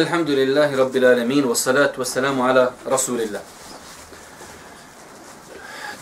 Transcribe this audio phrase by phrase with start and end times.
[0.00, 3.40] Elhamdulillahi Rabbil Alamin wassalatu salatu ala Rasulillah.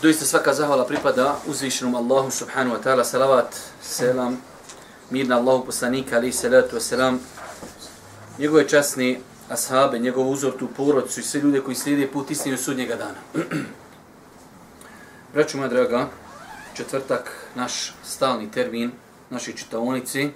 [0.01, 3.03] Doista svaka zahvala pripada uzvišenom Allahu subhanahu wa ta'ala.
[3.03, 4.39] Salavat, selam,
[5.11, 7.19] mir na Allahu poslanika, ali salatu wassalam.
[8.39, 12.95] Njegove časni ashabe, njegov uzor tu porodcu i sve ljude koji slijede put istinu sudnjega
[12.95, 13.19] dana.
[15.33, 16.07] Braću moja draga,
[16.73, 18.91] četvrtak, naš stalni termin,
[19.29, 20.31] naši čitaonici,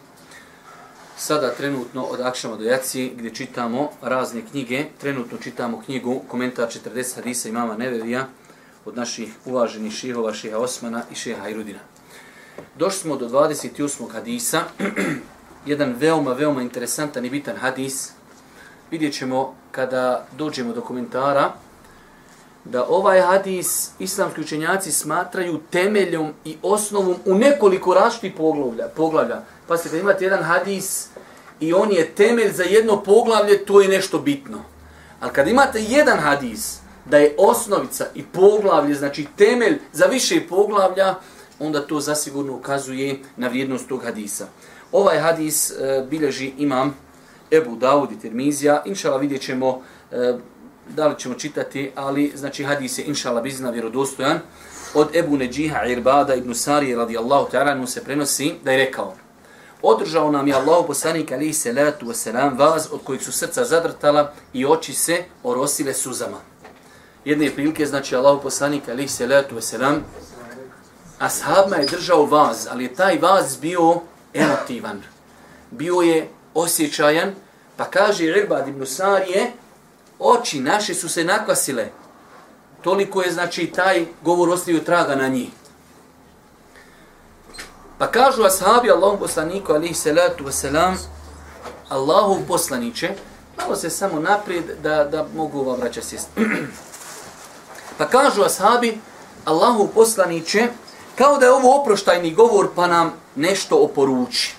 [1.18, 4.86] sada trenutno od Akšama do Jaci gdje čitamo razne knjige.
[5.02, 8.28] Trenutno čitamo knjigu Komentar 40 hadisa imama Nevevija
[8.86, 11.80] od naših uvaženih šihova, šiha Osmana i šiha Irudina.
[12.78, 14.12] Došli smo do 28.
[14.12, 14.62] hadisa.
[15.66, 18.12] Jedan veoma, veoma interesantan i bitan hadis.
[18.92, 21.54] Vidjet ćemo kada dođemo do komentara
[22.66, 28.88] da ovaj hadis islamski učenjaci smatraju temeljom i osnovom u nekoliko različitih poglavlja.
[28.88, 29.42] poglavlja.
[29.68, 31.08] Pa se kad imate jedan hadis
[31.60, 34.64] i on je temelj za jedno poglavlje, to je nešto bitno.
[35.20, 41.16] Ali kad imate jedan hadis da je osnovica i poglavlje, znači temelj za više poglavlja,
[41.60, 44.48] onda to zasigurno ukazuje na vrijednost tog hadisa.
[44.92, 46.98] Ovaj hadis e, bilježi imam
[47.52, 48.82] Ebu Dawud i Tirmizija.
[48.86, 50.34] Inšala vidjet ćemo e,
[50.90, 54.40] da li ćemo čitati, ali znači hadis je inšala bizna vjerodostojan.
[54.94, 59.16] Od Ebu Neđiha Irbada ibn Sari radijallahu ta'ala se prenosi da je rekao
[59.86, 64.66] Održao nam je Allah poslanik alihi salatu wasalam vaz od kojih su srca zadrtala i
[64.66, 66.38] oči se orosile suzama.
[67.26, 70.00] Jedne prilike znači Allah poslanik alihi salatu wasalam
[71.20, 74.02] ashabima je držao vaz, ali je taj vaz bio
[74.34, 75.02] emotivan.
[75.72, 77.36] Bio je osjećajan,
[77.78, 79.52] pa kaže Irbad ibn Sarije,
[80.20, 81.90] oči naše su se nakvasile.
[82.82, 85.50] Toliko je znači taj govor ostavio traga na njih.
[88.04, 90.96] Pa kažu ashabi Allahom poslaniku alihi salatu wasalam,
[91.90, 93.10] Allahov poslaniće,
[93.58, 96.28] malo se samo naprijed da, da mogu ova vraća sjest.
[97.98, 99.00] pa kažu ashabi
[99.46, 100.68] Allahov poslaniće,
[101.16, 104.56] kao da je ovo oproštajni govor pa nam nešto oporuči.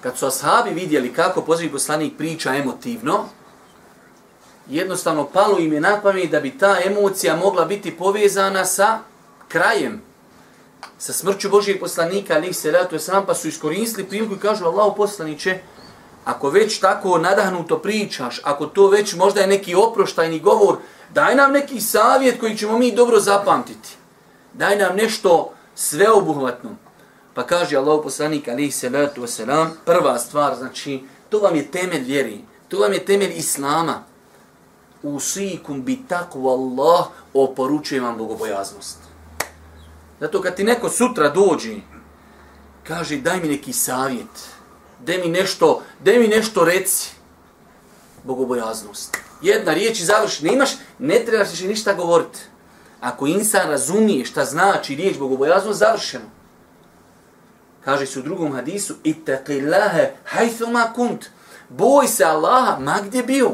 [0.00, 3.24] Kad su ashabi vidjeli kako pozivi poslanik priča emotivno,
[4.68, 8.98] jednostavno palo im je na pamet da bi ta emocija mogla biti povezana sa
[9.48, 10.13] krajem
[10.98, 14.96] sa smrću Božijeg poslanika, ali se ratu sam, pa su iskoristili priliku i kažu Allahu
[14.96, 15.58] poslaniće,
[16.24, 20.76] ako već tako nadahnuto pričaš, ako to već možda je neki oproštajni govor,
[21.10, 23.96] daj nam neki savjet koji ćemo mi dobro zapamtiti.
[24.52, 26.70] Daj nam nešto sveobuhvatno.
[27.34, 32.02] Pa kaže Allahu poslanik, ali se ratu selam, prva stvar, znači, to vam je temelj
[32.04, 34.04] vjeri, to vam je temelj Islama.
[35.02, 39.03] Usikum bi takvu Allah, oporučujem vam bogobojaznost.
[40.20, 41.80] Zato kad ti neko sutra dođi,
[42.88, 44.48] kaže daj mi neki savjet,
[45.00, 47.10] daj mi nešto, daj mi nešto reci,
[48.24, 49.16] bogobojaznost.
[49.42, 52.38] Jedna riječ i završi, ne imaš, ne trebaš više ništa govoriti.
[53.00, 56.24] Ako insan razumije šta znači riječ bogobojaznost, završeno.
[57.84, 61.26] Kaže se u drugom hadisu, itaqillaha haythuma kunt.
[61.68, 63.50] Boj se Allaha, ma gdje bio?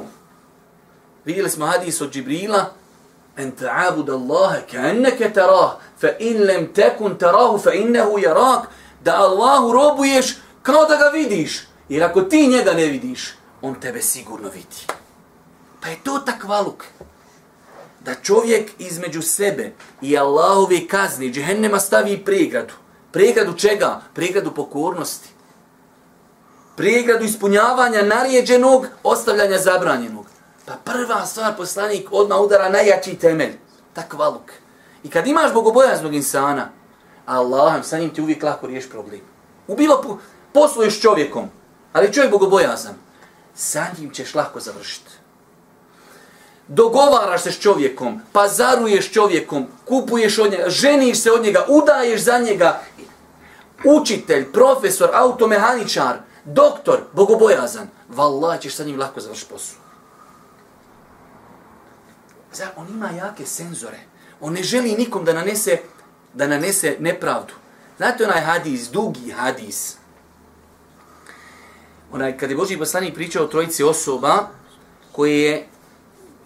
[1.25, 2.72] Vidjeli smo hadis od Džibrila,
[3.38, 8.68] أن تعبد الله ka'annaka تراه fa in تكن تراه tarahu fa
[9.02, 11.60] da Allahu robuješ kao da ga vidiš.
[11.88, 14.86] Jer ako ti njega ne vidiš, on tebe sigurno vidi.
[15.80, 16.84] Pa je to takvaluk.
[18.00, 22.74] Da čovjek između sebe i Allahove kazni, džehennema stavi pregradu.
[23.12, 24.00] Pregradu čega?
[24.14, 25.28] Pregradu pokornosti.
[26.76, 30.29] Pregradu ispunjavanja narijeđenog, ostavljanja zabranjenog.
[30.70, 33.56] Pa prva stvar poslanik odmah udara najjači temelj.
[33.92, 34.53] Takvaluk.
[35.03, 36.69] I kad imaš bogobojaznog insana,
[37.26, 39.21] Allahom, sa njim ti uvijek lako riješ problem.
[39.68, 40.18] U bilo po,
[40.53, 41.48] posluješ čovjekom,
[41.92, 42.95] ali čovjek bogobojazan,
[43.54, 45.10] sa njim ćeš lako završiti.
[46.68, 52.39] Dogovaraš se s čovjekom, pazaruješ čovjekom, kupuješ od njega, ženiš se od njega, udaješ za
[52.39, 52.80] njega,
[53.84, 59.79] učitelj, profesor, automehaničar, doktor, bogobojazan, vallaj ćeš sa njim lako završiti posao.
[62.52, 63.98] Zar on ima jake senzore?
[64.41, 65.78] On ne želi nikom da nanese
[66.34, 67.54] da nanese nepravdu.
[67.97, 69.97] Znate onaj hadis, dugi hadis.
[72.12, 74.48] Onaj, kad je Boži poslanik pričao o trojici osoba
[75.12, 75.66] koje je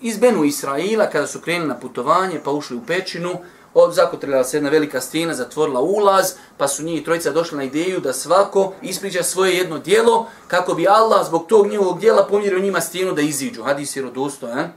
[0.00, 3.34] iz Benu Israila, kada su krenuli na putovanje, pa ušli u pećinu,
[3.74, 8.00] od zakotrila se jedna velika stijena, zatvorila ulaz, pa su njih trojica došli na ideju
[8.00, 12.80] da svako ispriča svoje jedno dijelo, kako bi Allah zbog tog njihovog dijela pomjerio njima
[12.80, 13.62] stijenu da iziđu.
[13.62, 14.72] Hadis je rodostojan.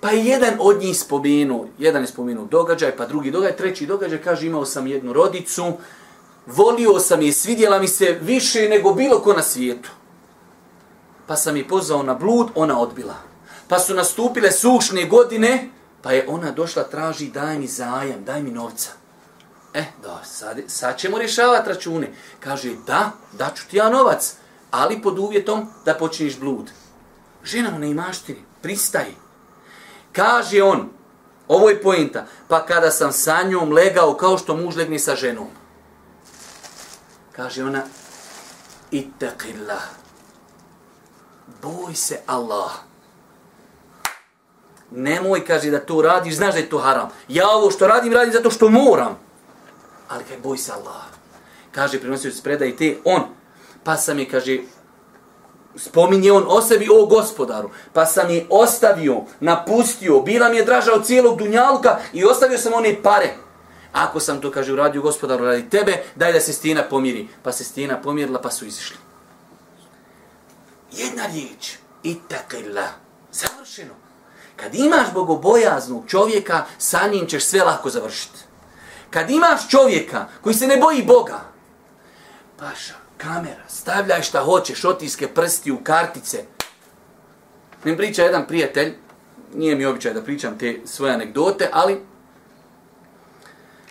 [0.00, 4.22] Pa je jedan od njih spomenuo, jedan je spomenuo događaj, pa drugi događaj, treći događaj,
[4.22, 5.72] kaže imao sam jednu rodicu,
[6.46, 9.90] volio sam je, svidjela mi se više nego bilo ko na svijetu.
[11.26, 13.14] pa sam je pozvao na blud, ona odbila.
[13.68, 15.68] Pa su nastupile sušne godine,
[16.02, 18.90] pa je ona došla traži daj mi zajam, daj mi novca.
[19.74, 22.12] E, da, sad, sad ćemo rješavati račune.
[22.40, 24.34] Kaže, da, daću ti ja novac,
[24.70, 26.70] ali pod uvjetom da počiniš blud.
[27.44, 29.27] Žena mu ne imaštini, pristaje.
[30.12, 30.88] Kaže on,
[31.48, 35.48] ovo je pojenta, pa kada sam sa njom legao kao što muž legni sa ženom.
[37.32, 37.82] Kaže ona,
[38.90, 39.82] ittaqillah,
[41.62, 42.72] boj se Allah.
[44.90, 47.08] Nemoj, kaže, da to radiš, znaš da je to haram.
[47.28, 49.18] Ja ovo što radim, radim zato što moram.
[50.08, 51.04] Ali kaj, boj se Allah.
[51.72, 53.22] Kaže, prinosio se predaj te, on.
[53.84, 54.58] Pa sam je, kaže,
[55.76, 57.70] spominje on o sebi, o gospodaru.
[57.92, 62.72] Pa sam je ostavio, napustio, bila mi je draža od cijelog dunjalka i ostavio sam
[62.74, 63.34] one pare.
[63.92, 67.28] Ako sam to, kaže, uradio gospodaru radi tebe, daj da se stina pomiri.
[67.42, 68.96] Pa se stina pomirila, pa su izišli.
[70.92, 71.76] Jedna riječ.
[72.02, 72.88] itakila,
[73.32, 73.94] Završeno.
[74.56, 78.38] Kad imaš bogobojaznog čovjeka, sa njim ćeš sve lako završiti.
[79.10, 81.40] Kad imaš čovjeka koji se ne boji Boga,
[82.58, 86.44] paša, kamera, stavljaj šta hoćeš, otiske prsti u kartice.
[87.84, 88.94] Mi priča jedan prijatelj,
[89.54, 92.00] nije mi običaj da pričam te svoje anegdote, ali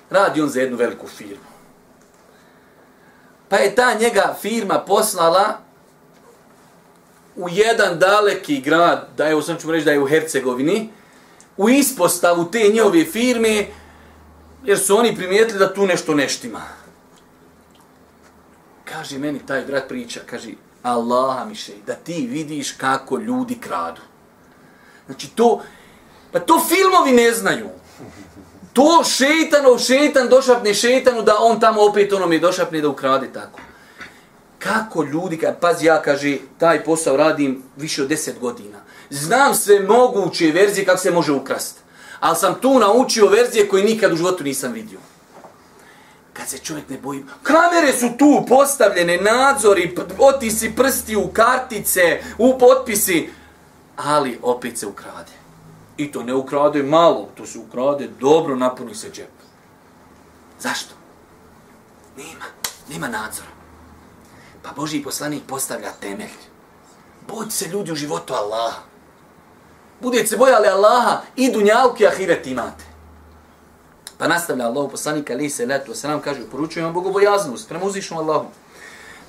[0.10, 1.48] radi on za jednu veliku firmu.
[3.50, 5.60] Pa je ta njega firma poslala
[7.36, 10.90] u jedan daleki grad, da je, sam ću reći da je u Hercegovini,
[11.58, 13.66] u ispostavu te njove firme,
[14.64, 16.77] jer su oni primijetili da tu nešto neštima.
[18.92, 20.50] Kaže meni taj brat priča, kaže,
[20.84, 24.02] Allaha mi še, da ti vidiš kako ljudi kradu.
[25.06, 25.62] Znači to,
[26.32, 27.70] pa to filmovi ne znaju.
[28.74, 33.60] To šeitanov šeitan došapne šeitanu da on tamo opet ono mi došapne da ukrade tako.
[34.60, 38.80] Kako ljudi, kad, pazi ja, kaže, taj posao radim više od deset godina.
[39.10, 41.88] Znam sve moguće verzije kako se može ukrasti
[42.20, 45.00] ali sam tu naučio verzije koje nikad u životu nisam vidio.
[46.38, 52.58] Kad se čovjek ne boji, kamere su tu postavljene, nadzori, otisi prsti u kartice, u
[52.60, 53.30] potpisi,
[53.96, 55.32] ali opet se ukrade.
[55.98, 59.32] I to ne ukrade malo, to se ukrade dobro, napuni se džep.
[60.60, 60.96] Zašto?
[62.18, 62.46] Nema,
[62.90, 63.50] nema nadzora.
[64.64, 66.38] Pa Boži poslanik postavlja temelj.
[67.28, 68.88] Bojte se ljudi u životu Allaha
[70.02, 72.84] budete se bojali Allaha i dunjalku i ahiret imate.
[74.18, 78.20] Pa nastavlja Allah poslanika ali se letu se nam kaže poručujem vam bogobojaznost prema uzvišnom
[78.20, 78.46] Allahu.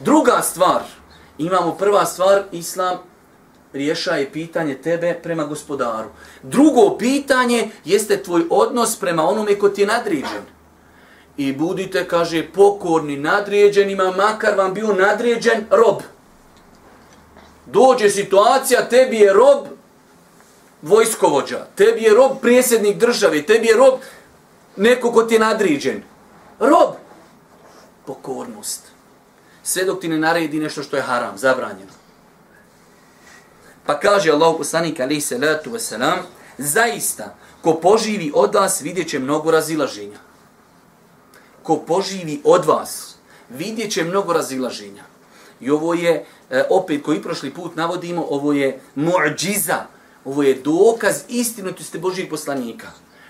[0.00, 0.82] Druga stvar,
[1.38, 2.98] imamo prva stvar, islam
[3.72, 6.08] rješaje pitanje tebe prema gospodaru.
[6.42, 10.44] Drugo pitanje jeste tvoj odnos prema onome ko ti je nadređen.
[11.36, 16.02] I budite, kaže, pokorni nadređenima, makar vam bio nadređen rob.
[17.66, 19.66] Dođe situacija, tebi je rob,
[20.82, 23.94] vojskovođa, tebi je rob prijesednik države, tebi je rob
[24.78, 26.02] neko ko ti je nadriđen.
[26.60, 26.94] Rob.
[28.06, 28.82] Pokornost.
[29.62, 31.92] Sve dok ti ne naredi nešto što je haram, zabranjeno.
[33.86, 36.18] Pa kaže Allah poslanik alaihi salatu wasalam,
[36.58, 40.18] zaista, ko poživi od vas, vidjet će mnogo razilaženja.
[41.62, 43.16] Ko poživi od vas,
[43.48, 45.04] vidjet će mnogo razilaženja.
[45.60, 49.86] I ovo je, eh, opet koji prošli put navodimo, ovo je mu'điza,
[50.28, 52.86] Ovo je dokaz istinitosti Božijeg poslanika.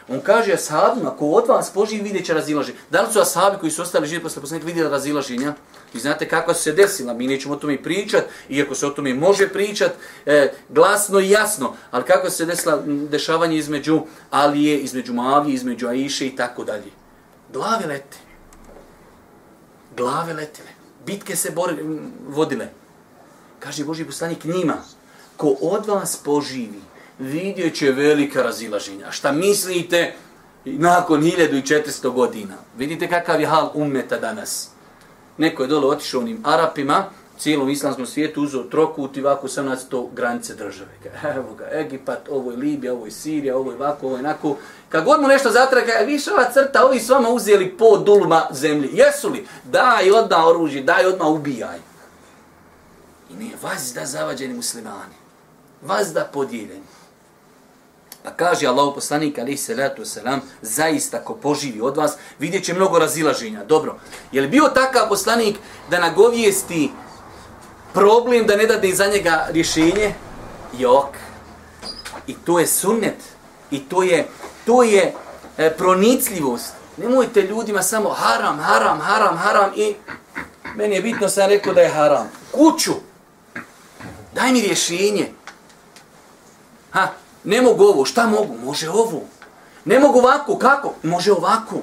[0.09, 2.79] On kaže ashabima, ko od vas poživi, vidjet će razilaženje.
[2.91, 5.55] Da li su ashabi koji su ostali živi posle poslanika vidjeli razilaženja?
[5.95, 9.49] I znate kako se desila, mi nećemo o tome pričat, iako se o tome može
[9.49, 9.93] pričat,
[10.27, 14.01] e, glasno i jasno, ali kako se desila dešavanje između
[14.31, 16.91] Alije, između Mavije, između Aiše i tako dalje.
[17.53, 18.17] Glave lete.
[19.97, 20.69] Glave letile.
[21.07, 21.75] Bitke se bor
[22.29, 22.69] vodile.
[23.59, 24.77] Kaže Boži poslanik njima,
[25.37, 26.81] ko od vas poživi,
[27.19, 29.11] vidjet će velika razilaženja.
[29.11, 30.15] Šta mislite
[30.65, 32.55] nakon 1400 godina?
[32.77, 34.69] Vidite kakav je hal ummeta danas.
[35.39, 37.05] Neko je dole otišao onim Arapima,
[37.39, 40.91] cijelom islamskom svijetu uzeo trokut i ovako sam nas to granice države.
[41.37, 44.57] Evo ga, Egipat, ovo je Libija, ovo je Sirija, ovo je ovako, ovo je onako.
[44.89, 48.91] Kad god mu nešto zatraka, više ova crta, ovi s vama uzeli po dulma zemlji.
[48.93, 49.47] Jesu li?
[49.65, 51.79] Daj odmah oružje, daj odmah ubijaj.
[53.31, 55.15] I ne, vazda zavađeni muslimani
[55.83, 56.83] vazda podijeljeni.
[58.29, 62.99] Pa kaže Allahu poslanik alaihi salatu wasalam, zaista ko poživi od vas, vidjet će mnogo
[62.99, 63.65] razilaženja.
[63.65, 63.97] Dobro,
[64.33, 65.57] je li bio takav poslanik
[65.91, 66.91] da nagovijesti
[67.93, 70.15] problem da ne dade za njega rješenje?
[70.79, 71.17] Jok.
[72.27, 73.17] I to je sunnet.
[73.71, 74.29] I to je,
[74.67, 75.15] to je
[75.59, 76.73] e, pronicljivost.
[76.97, 79.95] Nemojte ljudima samo haram, haram, haram, haram i
[80.75, 82.31] meni je bitno sam rekao da je haram.
[82.53, 82.93] Kuću.
[84.35, 85.33] Daj mi rješenje.
[86.91, 87.09] Ha,
[87.49, 88.57] ne mogu ovo, šta mogu?
[88.65, 89.23] Može ovo.
[89.85, 90.95] Ne mogu ovako, kako?
[91.03, 91.81] Može ovako.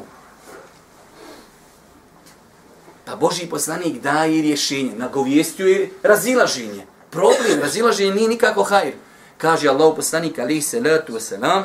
[3.06, 6.86] Pa Boži poslanik daje rješenje, nagovijestio je razilaženje.
[7.10, 8.94] Problem, razilaženje nije nikako hajr.
[9.38, 11.64] Kaže Allah poslanik, ali se letu wasalam,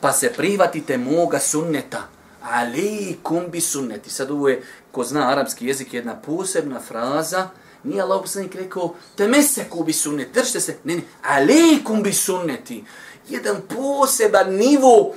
[0.00, 2.08] pa se prihvatite moga sunneta.
[2.42, 4.10] Alikum bi sunneti.
[4.10, 4.62] Sad ovo je,
[4.92, 7.48] ko zna arapski jezik, jedna posebna fraza,
[7.84, 12.84] Nije Allah poslanik rekao, te meseku bi sunnet, držite se, ne, ne, alejkum bi sunneti.
[13.28, 15.14] Jedan poseban nivo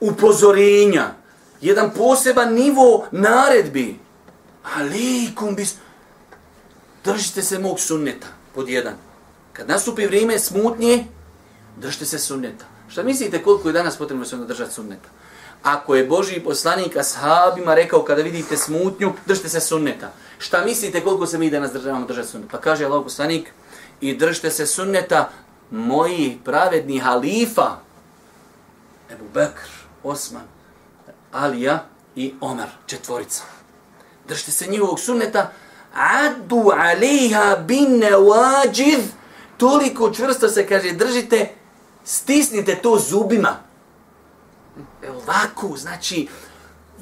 [0.00, 1.14] upozorenja,
[1.60, 3.98] jedan poseban nivo naredbi.
[4.76, 5.74] Alejkum bis...
[7.04, 8.94] Držite se mog sunneta, pod jedan.
[9.52, 11.06] Kad nastupi vrijeme smutnje,
[11.76, 12.64] držite se sunneta.
[12.88, 15.08] Šta mislite koliko je danas potrebno se držati sunneta?
[15.64, 20.12] Ako je Boži poslanik ashabima rekao kada vidite smutnju, držite se sunneta.
[20.38, 22.52] Šta mislite koliko se mi danas državamo držati sunneta?
[22.52, 23.52] Pa kaže Allah poslanik,
[24.00, 25.30] i držite se sunneta
[25.70, 27.76] moji pravedni halifa,
[29.10, 29.68] Ebu Bekr,
[30.02, 30.44] Osman,
[31.32, 31.84] Alija
[32.16, 33.54] i Omer, četvorica
[34.28, 35.50] držite se njihovog sunneta,
[35.94, 38.98] adu aliha bin nevađiv,
[39.56, 41.48] toliko čvrsto se kaže, držite,
[42.04, 43.56] stisnite to zubima.
[45.06, 46.28] Evo ovako, znači,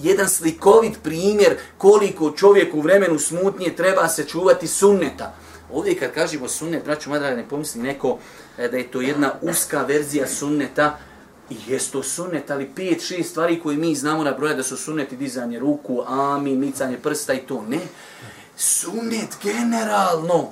[0.00, 5.34] jedan slikovit primjer koliko čovjek u vremenu smutnije treba se čuvati sunneta.
[5.72, 8.18] Ovdje kad kažemo sunnet, braću madra, ne pomisli neko
[8.58, 10.98] e, da je to jedna uska verzija sunneta,
[11.50, 14.76] I jest to sunnet, ali pet, šest stvari koje mi znamo na broja da su
[14.76, 17.64] sunneti dizanje ruku, ami, micanje prsta i to.
[17.68, 17.80] Ne.
[18.56, 20.50] Sunnet generalno.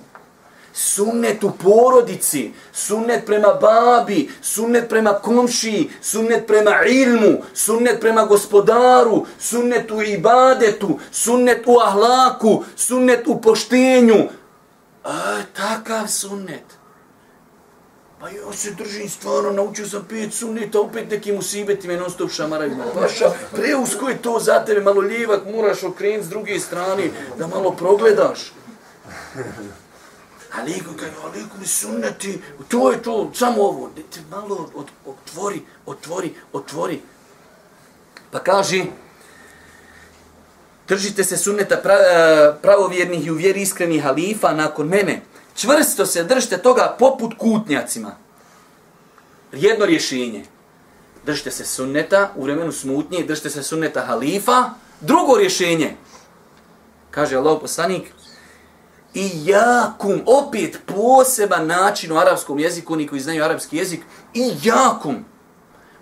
[0.72, 9.26] Sunnet u porodici, sunnet prema babi, sunnet prema komšiji, sunnet prema ilmu, sunnet prema gospodaru,
[9.38, 14.28] sunnet u ibadetu, sunnet u ahlaku, sunnet u poštenju.
[15.04, 16.80] A, takav sunnet.
[18.20, 22.30] Pa ja se držim stvarno, naučio sam pet sunnita, opet neki musibeti me non stop
[22.30, 22.76] šamaraju.
[22.94, 27.70] Paša, preusko je to za tebe, malo lijevak moraš okrenuti s druge strane, da malo
[27.70, 28.52] progledaš.
[30.58, 35.62] Ali ko kaže, ali mi sunneti, to je to, samo ovo, Dete malo od, otvori,
[35.86, 37.00] otvori, otvori.
[38.30, 38.84] Pa kaže,
[40.88, 41.80] držite se sunneta e,
[42.62, 45.22] pravovjernih i u vjeri iskrenih halifa nakon mene,
[45.54, 48.16] čvrsto se držite toga poput kutnjacima.
[49.52, 50.44] Jedno rješenje.
[51.26, 54.70] Držite se sunneta u vremenu smutnje, držite se sunneta halifa.
[55.00, 55.96] Drugo rješenje.
[57.10, 58.12] Kaže Allah poslanik,
[59.14, 64.00] i jakum, opet poseban način u arapskom jeziku, oni koji znaju arapski jezik,
[64.34, 65.24] i jakum.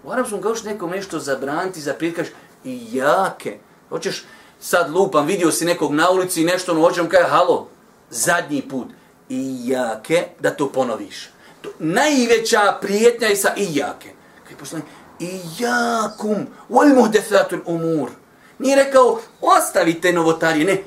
[0.04, 2.32] U arapskom kao što nekom nešto zabraniti, zaprijeti, kažeš,
[2.64, 3.58] i jake.
[3.88, 4.24] Hoćeš,
[4.60, 7.68] sad lupam, vidio si nekog na ulici i nešto, ono hoćem kaže, halo,
[8.10, 8.88] zadnji put
[9.28, 11.30] i jake da to ponoviš.
[11.60, 14.12] To najveća prijetnja je sa i jake.
[14.48, 14.84] Kaj poslani,
[15.20, 18.10] i jakum, wal muhdefatul umur.
[18.58, 20.82] Nije rekao, ostavite novotarije, ne.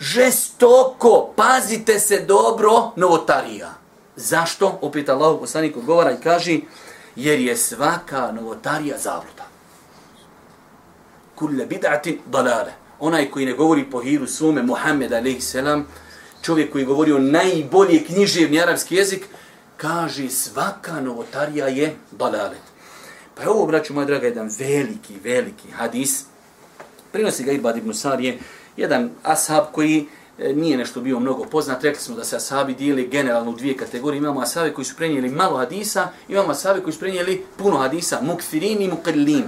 [0.00, 3.74] Žestoko, pazite se dobro novotarija.
[4.16, 4.78] Zašto?
[4.82, 6.58] Opet Allah poslanik odgovara i kaže,
[7.16, 9.44] jer je svaka novotarija zabluda.
[11.34, 12.72] Kulle bid'atin dalale.
[13.00, 15.56] Onaj koji ne govori po hiru svome, Muhammed a.s
[16.42, 19.26] čovjek koji govori govorio najbolje književni arapski jezik,
[19.76, 22.56] kaže svaka novotarija je dalale.
[23.34, 26.24] Pa je ovo, braću moja draga, jedan veliki, veliki hadis.
[27.12, 28.38] Prinosi ga Ibad ibn Sarije,
[28.76, 30.06] jedan ashab koji
[30.38, 31.82] e, nije nešto bio mnogo poznat.
[31.82, 34.18] Rekli smo da se ashabi dijeli generalno u dvije kategorije.
[34.18, 38.82] Imamo ashabi koji su prenijeli malo hadisa, imamo ashabi koji su prenijeli puno hadisa, mukfirin
[38.82, 39.44] i mukallin.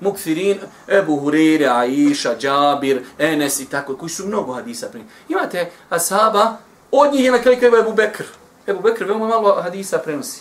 [0.00, 5.14] Mukfirin, Ebu Hurire, Aisha, Džabir, Enes i tako, koji su mnogo hadisa prenijeli.
[5.28, 6.56] Imate ashaba,
[6.90, 8.24] od njih je na kraju kraju Ebu Bekr.
[8.66, 10.40] Ebu Bekr veoma malo hadisa prenosi.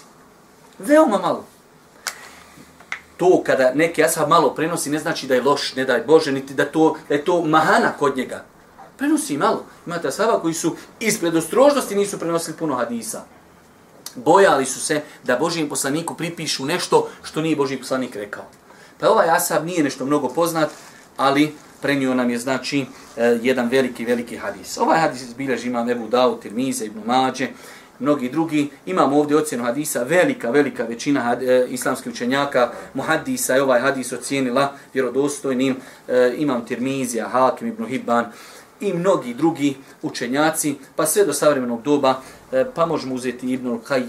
[0.80, 1.46] Veoma malo.
[3.20, 6.54] To kada neki ashab malo prenosi ne znači da je loš, ne daj Bože, niti
[6.54, 8.46] da, to, da je to mahana kod njega.
[8.98, 9.66] Prenosi malo.
[9.86, 13.24] Imate ashaba koji su iz predostrožnosti nisu prenosili puno hadisa.
[14.16, 18.44] Bojali su se da Božijem poslaniku pripišu nešto što nije Božiji poslanik rekao.
[19.00, 20.70] Pa ovaj asab nije nešto mnogo poznat,
[21.18, 22.86] ali prenio nam je znači
[23.18, 24.78] eh, jedan veliki, veliki hadis.
[24.78, 27.48] Ovaj hadis izbilježi imam Ebu Dao, Tirmize, Ibn Mađe,
[28.00, 28.70] mnogi drugi.
[28.86, 34.12] Imamo ovdje ocjenu hadisa, velika, velika većina had, e, islamskih učenjaka, muhadisa je ovaj hadis
[34.12, 35.75] ocijenila vjerodostojnim.
[36.08, 38.25] E, imam Tirmizija, Hakim, Ibn Hibban
[38.82, 44.01] i mnogi drugi učenjaci, pa sve do savremenog doba, e, pa možemo uzeti Ibnul Kaj,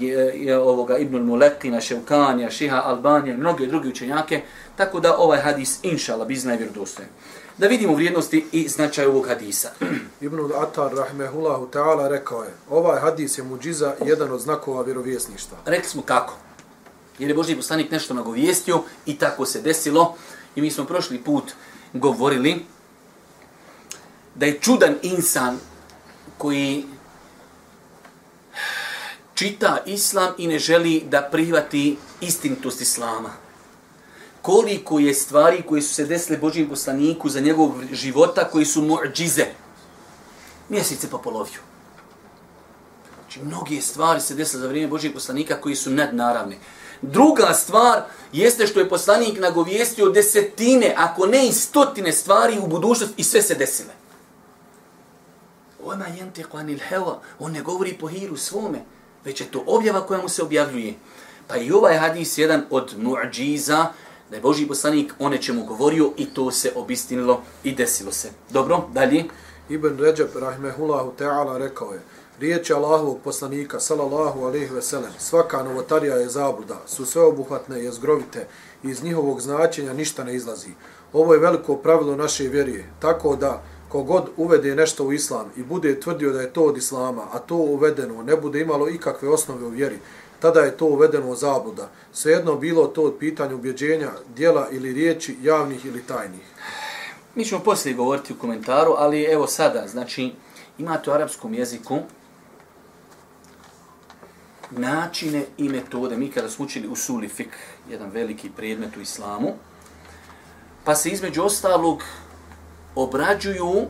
[0.48, 4.40] e, ovoga, Ibnul Mulekina, Ševkanija, Šiha, Albanija, mnogi drugi učenjake,
[4.76, 7.10] tako da ovaj hadis, inšala, bizna je vjerodostojen.
[7.58, 9.70] Da vidimo vrijednosti i značaj ovog hadisa.
[10.20, 15.58] Ibnul Atar, rahmehullahu ta'ala, rekao je, ovaj hadis je muđiza jedan od znakova vjerovjesništva.
[15.64, 16.34] Rekli smo kako.
[17.18, 20.16] Jer je Boži poslanik nešto nagovijestio i tako se desilo.
[20.54, 21.52] I mi smo prošli put
[21.92, 22.64] govorili
[24.34, 25.58] da je čudan insan
[26.38, 26.84] koji
[29.34, 33.30] čita islam i ne želi da prihvati istinitost islama.
[34.42, 39.46] Koliko je stvari koje su se desile Božijem poslaniku za njegovog života koji su muđize.
[40.68, 41.60] Mjesece pa poloviju.
[43.20, 46.56] Znači, mnoge stvari se desile za vrijeme Božijeg poslanika koji su nadnaravne.
[47.02, 53.14] Druga stvar jeste što je poslanik nagovijestio desetine, ako ne i stotine stvari u budućnosti
[53.16, 53.94] i sve se desile.
[55.84, 58.78] Ona jente kvanil heva, on ne govori po hiru svome,
[59.24, 60.94] već je to objava koja mu se objavljuje.
[61.48, 63.86] Pa i ovaj hadis jedan od mu'điza,
[64.30, 68.30] da je Boži poslanik o nečemu govorio i to se obistinilo i desilo se.
[68.50, 69.24] Dobro, dalje.
[69.68, 72.00] Ibn Ređeb, rahmehullahu ta'ala, rekao je,
[72.40, 78.46] Riječi Allahovog poslanika, salallahu alaihi ve sellem, svaka novotarija je zabluda, su sveobuhvatne i zgrovite
[78.84, 80.70] i iz njihovog značenja ništa ne izlazi.
[81.12, 86.00] Ovo je veliko pravilo naše vjerije, tako da kogod uvede nešto u islam i bude
[86.00, 89.68] tvrdio da je to od islama, a to uvedeno ne bude imalo ikakve osnove u
[89.68, 89.98] vjeri,
[90.40, 91.90] tada je to uvedeno u zabluda.
[92.12, 96.46] Svejedno bilo to od pitanja ubjeđenja, dijela ili riječi, javnih ili tajnih.
[97.34, 100.32] Mi ćemo poslije govoriti u komentaru, ali evo sada, znači,
[100.78, 101.98] imate u arapskom jeziku
[104.70, 106.16] načine i metode.
[106.16, 107.56] Mi kada smo učili usuli fik,
[107.90, 109.54] jedan veliki predmet u islamu,
[110.84, 112.02] pa se između ostalog
[112.94, 113.86] obrađuju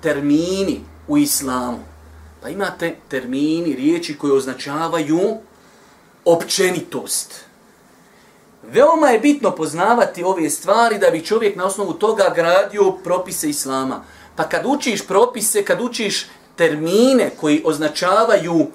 [0.00, 1.78] termini u islamu.
[2.42, 5.20] Pa imate termini, riječi koje označavaju
[6.28, 7.44] općenitost.
[8.62, 14.04] Veoma je bitno poznavati ove stvari da bi čovjek na osnovu toga gradio propise islama.
[14.36, 18.66] Pa kad učiš propise, kad učiš termine koji označavaju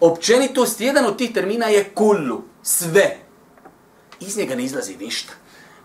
[0.00, 3.16] općenitost, jedan od tih termina je kullu, sve.
[4.20, 5.32] Iz njega ne izlazi ništa.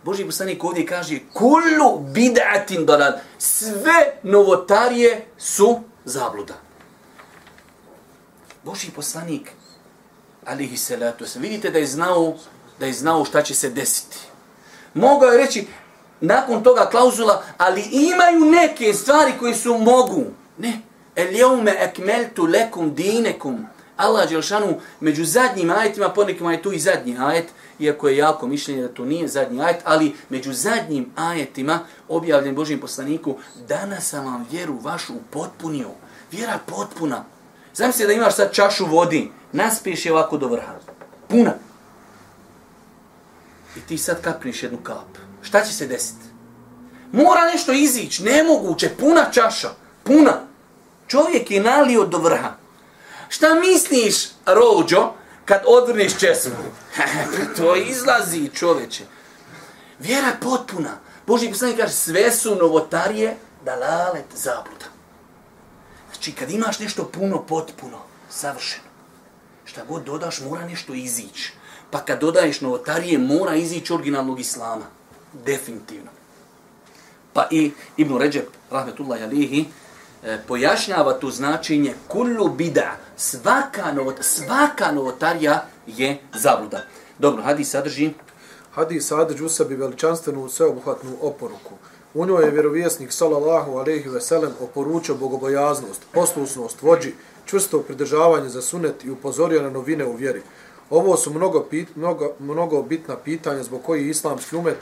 [0.03, 3.11] Boži poslanik ovdje kaže kullu bid'atin dalal.
[3.37, 6.53] Sve novotarije su zabluda.
[8.63, 9.51] Boži poslanik
[10.45, 12.35] alihi salatu se vidite da je znao
[12.79, 14.17] da je znao šta će se desiti.
[14.93, 15.67] Mogao je reći
[16.21, 20.23] nakon toga klauzula, ali imaju neke stvari koje su mogu.
[20.57, 20.79] Ne.
[21.15, 27.17] El jeume ekmeltu lekum dinekum Allah Đelšanu među zadnjim ajetima, ponekima je tu i zadnji
[27.19, 27.45] ajet,
[27.79, 31.79] iako je jako mišljenje da to nije zadnji ajet, ali među zadnjim ajetima
[32.09, 33.35] objavljen Božim poslaniku,
[33.67, 35.89] danas sam vam vjeru vašu potpunio.
[36.31, 37.25] Vjera potpuna.
[37.73, 40.73] Zamisli da imaš sad čašu vodi, naspiješ je ovako do vrha.
[41.27, 41.53] Puna.
[43.77, 45.17] I ti sad kapniš jednu kap.
[45.41, 46.25] Šta će se desiti?
[47.11, 49.69] Mora nešto izići, nemoguće, puna čaša,
[50.03, 50.33] puna.
[51.07, 52.51] Čovjek je nalio do vrha.
[53.29, 55.11] Šta misliš, rođo,
[55.45, 56.55] kad odvrniš česmu?
[57.57, 59.03] to izlazi, čoveče.
[59.99, 60.97] Vjera potpuna.
[61.27, 64.92] Boži poslanik kaže, sve su novotarije, dalalet, zabluda.
[66.23, 67.97] Znači, kad imaš nešto puno, potpuno,
[68.29, 68.83] savršeno,
[69.65, 71.53] šta god dodaš, mora nešto izići.
[71.91, 74.85] Pa kad dodaješ novotarije, mora izići originalnog islama.
[75.33, 76.11] Definitivno.
[77.33, 79.65] Pa i Ibn Ređep, rahmetullahi alihi,
[80.23, 86.85] e, pojašnjava tu značenje kullu bida, svaka, novot, svaka novotarija je zabluda.
[87.19, 88.13] Dobro, hadis sadrži?
[88.71, 91.75] Hadis sadrži u sebi veličanstvenu sveobuhvatnu oporuku.
[92.13, 97.13] U njoj je vjerovjesnik sallallahu alejhi ve sellem oporučio bogobojaznost, poslusnost vođi,
[97.45, 100.41] čvrsto pridržavanje za sunet i upozorio na novine u vjeri.
[100.89, 104.77] Ovo su mnogo, pit, mnogo, mnogo bitna pitanja zbog koji islamski umet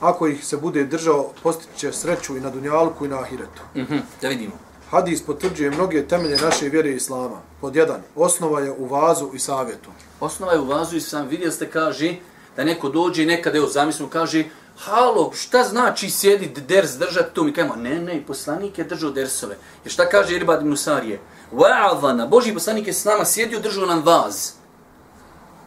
[0.00, 3.62] ako ih se bude držao, postiće sreću i na dunjalku i na ahiretu.
[3.74, 4.52] Mm -hmm, da vidimo.
[4.90, 7.40] Hadis potvrđuje mnoge temelje naše vjere islama.
[7.60, 9.90] Pod jedan, osnova je u vazu i savjetu.
[10.20, 12.14] Osnova je u vazu i sam vidjeli ste kaže
[12.56, 14.44] da neko dođe i nekad evo zamislimo kaže
[14.78, 19.56] halo šta znači sjedi ders držati tu mi kajemo ne ne poslanik je držao dersove.
[19.84, 21.20] Jer šta kaže Irbad ibn Sarije?
[21.52, 24.50] Wa'adhana, Boži poslanik je s nama sjedio držao nam vaz.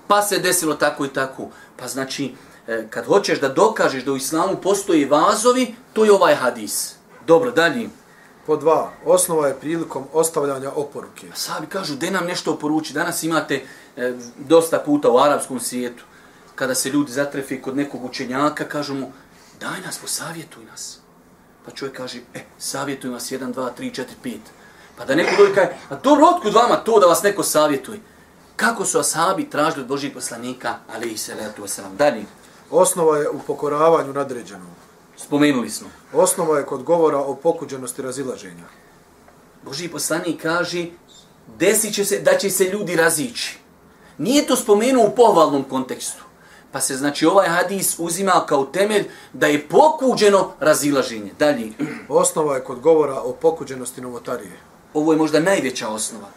[0.08, 1.48] Pa se desilo tako i tako.
[1.78, 2.36] Pa znači
[2.68, 6.96] E, kad hoćeš da dokažeš da u islamu postoji vazovi, to je ovaj hadis.
[7.28, 7.90] Dobro, dalje.
[8.46, 11.28] Po dva, osnova je prilikom ostavljanja oporuke.
[11.34, 12.94] Sabi kažu, de nam nešto oporuči.
[12.94, 13.64] Danas imate
[13.98, 16.04] e, dosta puta u arapskom svijetu,
[16.62, 19.12] kada se ljudi zatrefe kod nekog učenjaka, kažu mu,
[19.60, 21.00] daj nas, posavjetuj nas.
[21.66, 24.38] Pa čovjek kaže, e, savjetujem vas 1, 2, 3, 4, 5.
[24.98, 28.00] Pa da neko dođe kaže, a dobro, otkud vama to da vas neko savjetuje?
[28.56, 31.96] Kako su ashabi tražili od Božih poslanika, ali i se letu wasalam.
[31.98, 32.26] Dalje.
[32.70, 34.70] Osnova je u pokoravanju nadređenom.
[35.18, 35.90] Spomenuli smo.
[36.14, 38.66] Osnova je kod govora o pokuđenosti razilaženja.
[39.64, 40.86] Boži poslanik kaže,
[41.60, 43.58] desit će se da će se ljudi razići.
[44.18, 46.31] Nije to spomenuo u pohvalnom kontekstu.
[46.72, 51.32] Pa se znači ovaj hadis uzima kao temelj da je pokuđeno razilaženje.
[51.40, 51.70] Dalje.
[52.10, 54.58] Osnova je kod govora o pokuđenosti novotarije.
[54.94, 56.28] Ovo je možda najveća osnova.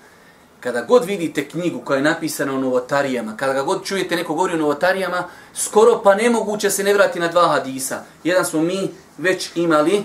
[0.61, 4.59] Kada god vidite knjigu koja je napisana o novotarijama, kada god čujete neko govori o
[4.59, 8.03] novotarijama, skoro pa nemoguće se ne vrati na dva hadisa.
[8.25, 10.05] Jedan smo mi već imali,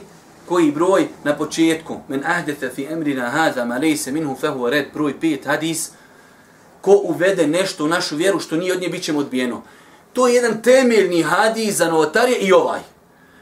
[0.50, 5.20] koji broj na početku, men ahdete fi emrina hada ma lejse minhu fehu red, broj
[5.20, 5.92] pet hadis,
[6.82, 9.62] ko uvede nešto u našu vjeru što nije od nje, bit ćemo odbijeno.
[10.20, 12.80] To je jedan temeljni hadis za novotarije i ovaj.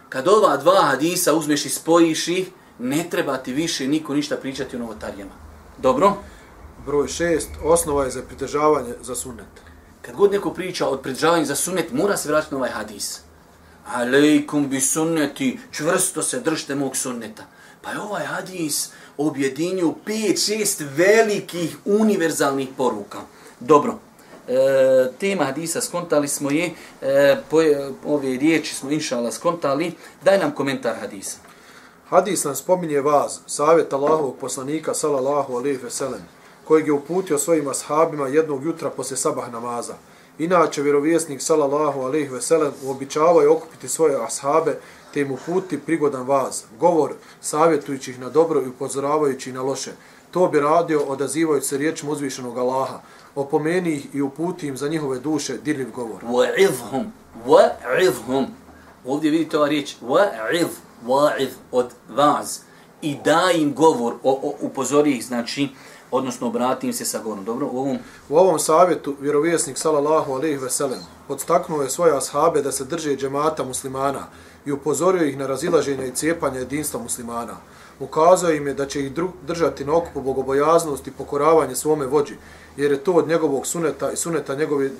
[0.09, 4.75] Kad ova dva hadisa uzmeš i spojiš ih, ne treba ti više niko ništa pričati
[4.75, 5.31] o novotarijama.
[5.77, 6.13] Dobro?
[6.85, 9.47] Broj šest, osnova je za pridržavanje za sunnet.
[10.01, 13.19] Kad god neko priča o pridržavanju za sunnet, mora se vratiti na ovaj hadis.
[13.85, 17.43] Aleikum bi sunneti, čvrsto se držite mog sunneta.
[17.81, 23.19] Pa je ovaj hadis objedinio pet, šest velikih univerzalnih poruka.
[23.59, 23.99] Dobro,
[24.47, 29.91] e, tema hadisa skontali smo je, e, po, e, ove riječi smo inšala skontali,
[30.23, 31.37] daj nam komentar hadisa.
[32.09, 36.21] Hadis nam spominje vas, savjet Allahovog poslanika, salallahu alaihi ve sellem,
[36.67, 39.93] kojeg je uputio svojim ashabima jednog jutra posle sabah namaza.
[40.39, 44.79] Inače, vjerovjesnik, salallahu alaihi ve sellem, uobičavao je okupiti svoje ashabe,
[45.13, 49.91] te im uputi prigodan vaz, govor savjetujući ih na dobro i upozoravajući na loše.
[50.31, 52.99] To bi radio odazivajući se riječima uzvišenog Allaha,
[53.37, 56.23] opomeni ih i uputi im za njihove duše dirljiv govor.
[56.23, 57.05] Wa'idhum,
[57.47, 58.45] wa'idhum.
[59.05, 60.73] Ovdje vidite ova riječ, wa'idh,
[61.05, 62.59] wa'idh od vaz.
[63.01, 65.69] I da im govor, o, o, upozori ih, znači,
[66.11, 67.45] odnosno obratim se sa govorom.
[67.45, 67.97] Dobro, u ovom...
[68.29, 73.15] U ovom savjetu vjerovjesnik sallallahu alejhi ve sellem podstaknuo je svoje ashabe da se drže
[73.15, 74.27] džemata muslimana
[74.65, 77.57] i upozorio ih na razilaženje i cijepanje jedinstva muslimana.
[77.99, 79.11] Ukazao im je da će ih
[79.47, 82.35] držati na okupu bogobojaznost i pokoravanje svome vođi,
[82.77, 84.91] jer je to od njegovog suneta i suneta njegovih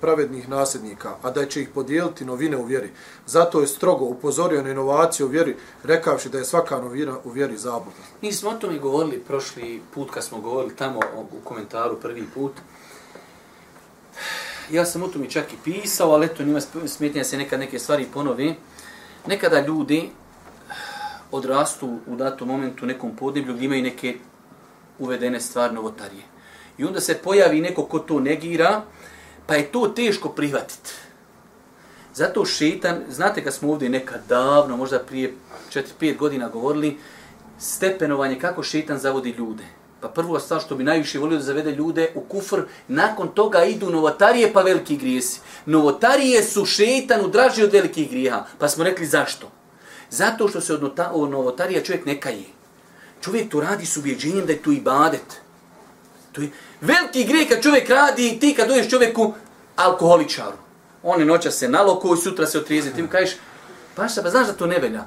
[0.00, 2.90] pravednih nasljednika, a da će ih podijeliti novine u vjeri.
[3.26, 7.56] Zato je strogo upozorio na inovaciju u vjeri, rekavši da je svaka novina u vjeri
[7.56, 8.04] zabudna.
[8.22, 12.52] Mi smo o tome govorili prošli put kad smo govorili tamo u komentaru prvi put.
[14.70, 18.06] Ja sam o tome čak i pisao, ali eto nima smetnja se nekad neke stvari
[18.14, 18.54] ponovi.
[19.26, 20.10] Nekada ljudi
[21.30, 24.16] odrastu u datom momentu nekom podneblju gdje imaju neke
[24.98, 26.31] uvedene stvari novotarije.
[26.78, 28.82] I onda se pojavi neko ko to negira,
[29.46, 30.90] pa je to teško prihvatiti.
[32.14, 35.34] Zato šetan, znate kad smo ovdje nekad davno, možda prije
[35.72, 36.98] 4-5 godina govorili,
[37.58, 39.64] stepenovanje kako šetan zavodi ljude.
[40.00, 43.90] Pa prvo stvar što bi najviše volio da zavede ljude u kufr, nakon toga idu
[43.90, 45.40] novotarije pa veliki grijesi.
[45.66, 48.44] Novotarije su šetanu draži od velikih grijeha.
[48.58, 49.50] Pa smo rekli zašto?
[50.10, 52.44] Zato što se od novotarija čovjek neka je.
[53.20, 55.41] Čovjek to radi s ubjeđenjem da je tu ibadet.
[56.32, 59.34] To je veliki grijeh kad čovjek radi i ti kad dođeš čovjeku
[59.76, 60.56] alkoholičaru.
[61.02, 62.92] On je noća se naloko i sutra se otrijezi.
[62.92, 63.36] Ti mu kažeš,
[63.94, 65.04] pa šta, pa znaš da to ne velja?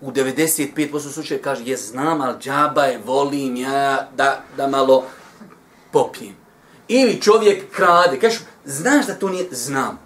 [0.00, 5.04] U 95% slučaja kaže, je znam, ali džaba je, volim ja da, da malo
[5.92, 6.34] popijem.
[6.88, 9.98] Ili čovjek krade, kažeš, znaš da to nije, znam.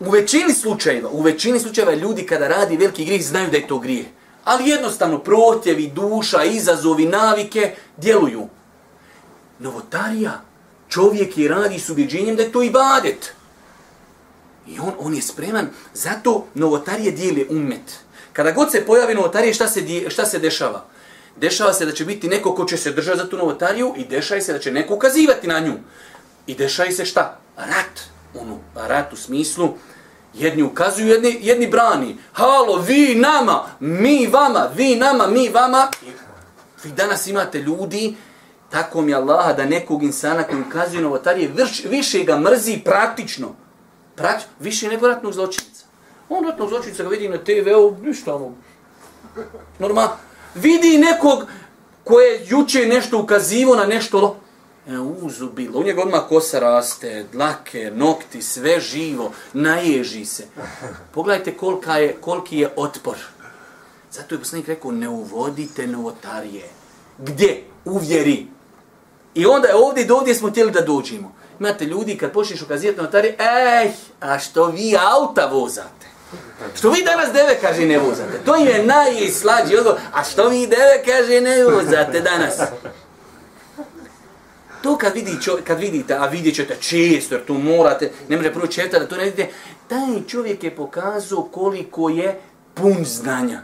[0.00, 3.78] U većini slučajeva, u većini slučajeva ljudi kada radi veliki grijeh znaju da je to
[3.78, 4.04] grije.
[4.44, 8.48] Ali jednostavno protjevi, duša, izazovi, navike djeluju
[9.58, 10.40] novotarija,
[10.88, 13.32] čovjek je radi s ubjeđenjem da je to ibadet.
[14.66, 17.98] I on, on je spreman, zato novotarije dijeli umet.
[18.32, 20.84] Kada god se pojavi novotarije, šta se, dije, šta se dešava?
[21.36, 24.40] Dešava se da će biti neko ko će se držati za tu novotariju i dešava
[24.40, 25.74] se da će neko ukazivati na nju.
[26.46, 27.38] I dešava se šta?
[27.56, 28.00] Rat.
[28.34, 29.74] Ono, rat u smislu,
[30.34, 32.16] jedni ukazuju, jedni, jedni brani.
[32.32, 35.90] Halo, vi nama, mi vama, vi nama, mi vama.
[36.02, 36.10] I
[36.84, 38.16] vi danas imate ljudi
[38.74, 43.54] tako mi Allaha da nekog insana koji ukazuje novotarije vrš, više ga mrzi praktično.
[44.16, 45.84] Praktično, više nego ratnog zločinca.
[46.28, 48.52] On ratnog zločinca ga vidi na TV-u, ništa ono.
[49.78, 50.08] Normal.
[50.54, 51.46] Vidi nekog
[52.04, 54.40] koje juče nešto ukazivo na nešto
[54.88, 55.80] E, uzubilo.
[55.80, 60.44] U njega odmah kosa raste, dlake, nokti, sve živo, naježi se.
[61.12, 63.16] Pogledajte kolika je, koliki je otpor.
[64.10, 66.68] Zato je poslanik rekao, ne uvodite novotarije.
[67.18, 67.64] Gdje?
[67.84, 68.53] U vjeri.
[69.34, 71.34] I onda je ovdje do ovdje smo htjeli da dođemo.
[71.60, 76.06] Imate ljudi kad počneš ukazivati notari, ej, a što vi auta vozate?
[76.74, 78.40] Što vi danas deve, kaže, ne vozate.
[78.44, 80.00] To im je najslađi odgovor.
[80.12, 82.54] A što vi deve, kaže, ne vozate danas.
[84.82, 88.52] To kad, vidi čovjek, kad vidite, a vidjet ćete često, jer tu morate, ne može
[88.52, 89.48] prvo četati da to ne vidite,
[89.88, 92.40] taj čovjek je pokazao koliko je
[92.74, 93.60] pun znanja.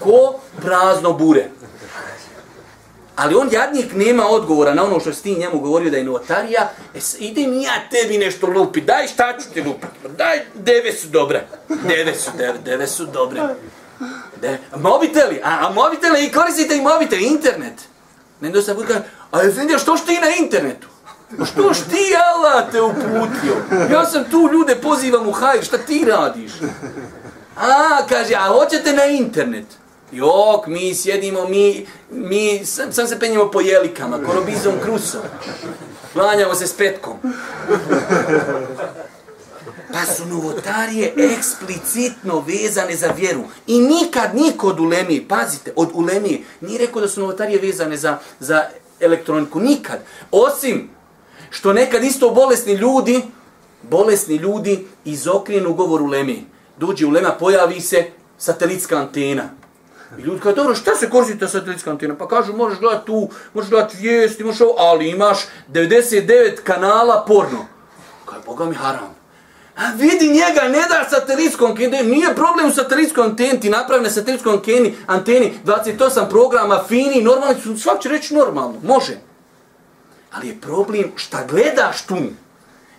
[0.00, 1.48] Ko prazno bure.
[3.16, 6.70] Ali on jadnik nema odgovora na ono što si ti njemu govorio da je notarija.
[6.94, 8.80] E, ide mi ja tebi nešto lupi.
[8.80, 9.86] Daj šta ću ti lupi.
[10.18, 11.46] Daj, deve su dobre.
[11.68, 13.42] Deve su, deve, deve su dobre.
[14.40, 17.74] De, mobiteli, a, a mobiteli i koristite i mobitel, internet.
[18.40, 20.88] Ne do sad kaže, a Efendi, što što ti na internetu?
[21.44, 23.56] Što što ti Allah te uputio?
[23.92, 26.52] Ja sam tu ljude pozivam u hajr, šta ti radiš?
[27.56, 29.66] A, kaže, a hoćete na internet?
[30.12, 35.20] Jok, mi sjedimo, mi, mi sam, sam se penjemo po jelikama, korobizom ono krusom.
[36.12, 37.14] Klanjamo se s petkom.
[39.92, 43.42] Pa su novotarije eksplicitno vezane za vjeru.
[43.66, 48.18] I nikad niko od ulemije, pazite, od ulemije, nije rekao da su novotarije vezane za,
[48.40, 48.64] za
[49.00, 49.60] elektroniku.
[49.60, 49.98] Nikad.
[50.30, 50.90] Osim
[51.50, 53.22] što nekad isto bolesni ljudi,
[53.82, 56.42] bolesni ljudi izokrenu govor ulemije.
[56.78, 59.50] Dođe ulema, pojavi se satelitska antena.
[60.18, 62.14] I ljudi kao, dobro, šta se koristi ta satelitska antena?
[62.14, 65.38] Pa kažu, možeš gledati tu, možeš gledati vijesti, možeš ovo, ali imaš
[65.68, 67.66] 99 kanala porno.
[68.24, 69.16] Kaj, Boga mi haram.
[69.76, 74.10] A vidi njega, ne da satelitskom anteni, nije problem u satelitskom anteni, ti napravi na
[74.10, 79.18] satelitskom anteni, anteni 28 programa, fini, normalni su, svak će reći normalno, može.
[80.32, 82.16] Ali je problem šta gledaš tu.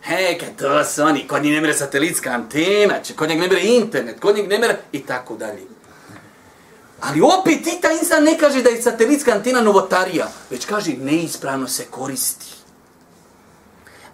[0.02, 3.62] He, kad to su oni, kod njih ne mere satelitska antena, kod njeg ne mere
[3.62, 5.77] internet, kod njeg ne mere i tako dalje.
[7.02, 11.68] Ali opet ti ta insan ne kaže da je satelitska antena novotarija, već kaže neispravno
[11.68, 12.46] se koristi.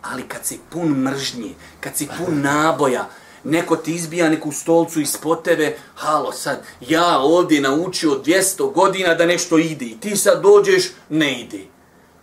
[0.02, 3.10] Ali kad si pun mržnje, kad si pun naboja,
[3.44, 9.26] neko ti izbija neku stolcu ispod tebe, halo sad, ja ovdje naučio 200 godina da
[9.26, 11.66] nešto ide i ti sad dođeš, ne ide.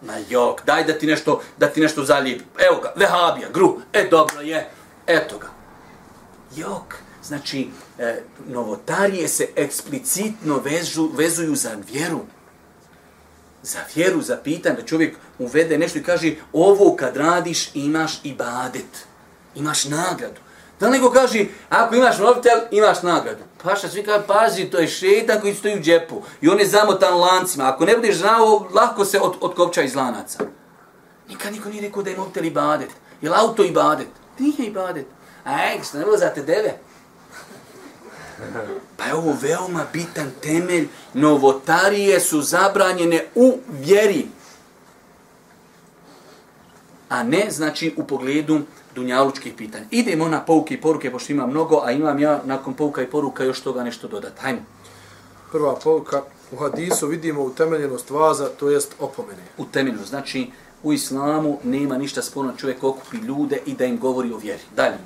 [0.06, 2.44] Ma jok, daj da ti nešto, da ti nešto zalijepi.
[2.70, 4.70] Evo ga, vehabija, gru, e dobro je,
[5.06, 5.48] eto ga.
[6.56, 6.94] Jok,
[7.24, 7.68] znači,
[8.00, 12.20] e, novotarije se eksplicitno vežu, vezuju za vjeru.
[13.62, 19.06] Za vjeru, za pitanje, da čovjek uvede nešto i kaže, ovo kad radiš imaš ibadet,
[19.54, 20.40] imaš nagradu.
[20.80, 23.44] Da li nego kaže, ako imaš mobitel, imaš nagradu.
[23.62, 27.18] Paša svi kaže, pazi, to je šetan koji stoji u džepu i on je zamotan
[27.18, 27.68] lancima.
[27.68, 30.38] Ako ne budeš znao, lako se od, odkopča iz lanaca.
[31.28, 32.90] Nikad niko nije rekao da je mobitel ibadet.
[33.22, 34.08] Je li auto ibadet?
[34.38, 35.06] Nije ibadet.
[35.44, 36.78] A ek, što ne bilo za te deve?
[38.96, 40.88] Pa je ovo veoma bitan temelj.
[41.14, 44.26] Novotarije su zabranjene u vjeri.
[47.08, 48.60] A ne, znači, u pogledu
[48.94, 49.84] dunjalučkih pitanja.
[49.90, 53.44] Idemo na pouke i poruke, pošto ima mnogo, a imam ja nakon pouka i poruka
[53.44, 54.40] još toga nešto dodati.
[54.40, 54.60] Hajmo.
[55.52, 56.22] Prva pouka.
[56.52, 59.42] U hadisu vidimo utemeljenost vaza, to jest opomene.
[59.58, 60.08] Utemeljenost.
[60.08, 60.50] Znači,
[60.82, 64.62] u islamu nema ništa sporno čovjek okupi ljude i da im govori o vjeri.
[64.76, 64.98] Dalje.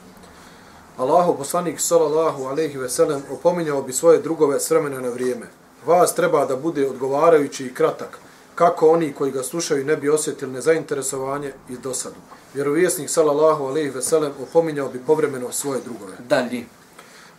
[0.97, 5.47] Allahu poslanik sallallahu alejhi ve sellem opominjao bi svoje drugove s vremena na vrijeme.
[5.87, 8.19] Vas treba da bude odgovarajući i kratak,
[8.55, 12.17] kako oni koji ga slušaju ne bi osjetili nezainteresovanje i dosadu.
[12.55, 16.13] Vjerovjesnik sallallahu alejhi ve sellem opominjao bi povremeno svoje drugove.
[16.29, 16.65] Dalje.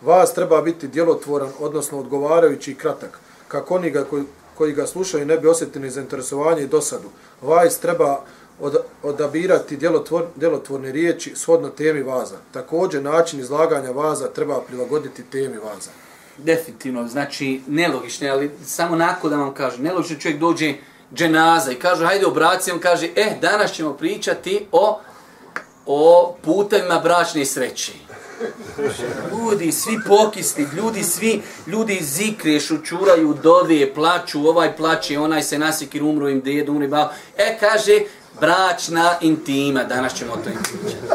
[0.01, 4.23] Vas treba biti djelotvoran, odnosno odgovarajući i kratak, kako oni ga koji,
[4.57, 7.09] koji ga slušaju ne bi osjetili nezainteresovanje i dosadu.
[7.41, 8.23] Vas treba
[8.59, 12.35] od, odabirati djelotvor, djelotvorne riječi shodno temi vaza.
[12.51, 15.89] Također, način izlaganja vaza treba prilagoditi temi vaza.
[16.37, 20.73] Definitivno, znači, nelogično, ali samo nakon da vam kažem, nelogično čovjek dođe
[21.13, 24.99] dženaza i kaže, hajde obraci, on kaže, eh, danas ćemo pričati o,
[25.85, 27.91] o putevima bračne sreće.
[29.31, 36.03] Ljudi, svi pokisni, ljudi, svi, ljudi zikre, šučuraju, dove, plaču, ovaj plače, onaj se nasikir,
[36.03, 37.07] umro im djed, umri bav.
[37.37, 37.99] E, kaže,
[38.39, 41.05] bračna intima, danas ćemo to im pričati.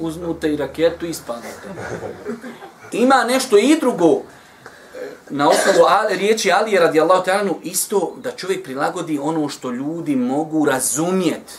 [0.00, 1.68] Uzmute i raketu i spadate.
[2.92, 4.22] Ima nešto i drugo,
[5.30, 10.16] na osnovu ali, riječi Ali radi Allah ta'anu, isto da čovjek prilagodi ono što ljudi
[10.16, 11.52] mogu razumjeti.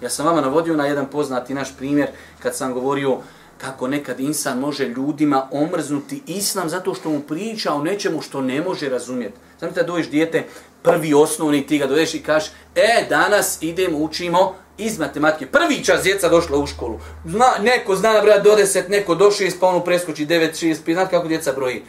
[0.00, 3.18] Ja sam vama navodio na jedan poznati naš primjer kad sam govorio
[3.58, 8.60] kako nekad insan može ljudima omrznuti islam zato što mu priča o nečemu što ne
[8.60, 9.36] može razumjeti.
[9.58, 10.46] Znam da dojiš dijete
[10.84, 15.46] prvi osnovni, ti ga doješ i kažeš, e, danas idemo, učimo iz matematike.
[15.46, 17.00] Prvi čas djeca došla u školu.
[17.24, 20.94] Zna, neko zna brat do deset, neko do 6, pa ono preskoči devet, šest, pet,
[20.94, 21.82] znate kako djeca broji.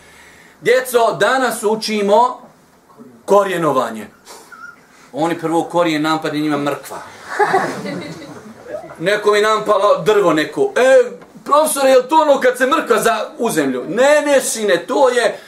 [0.62, 2.42] Djeco, danas učimo
[3.26, 4.08] korjenovanje.
[5.14, 6.98] Oni prvo korijen napadne njima mrkva.
[9.00, 10.72] Neko mi nampalo drvo neko.
[10.76, 11.12] E,
[11.44, 13.84] profesore, je to ono kad se mrkva za, u zemlju?
[13.88, 15.40] Ne, ne, sine, to je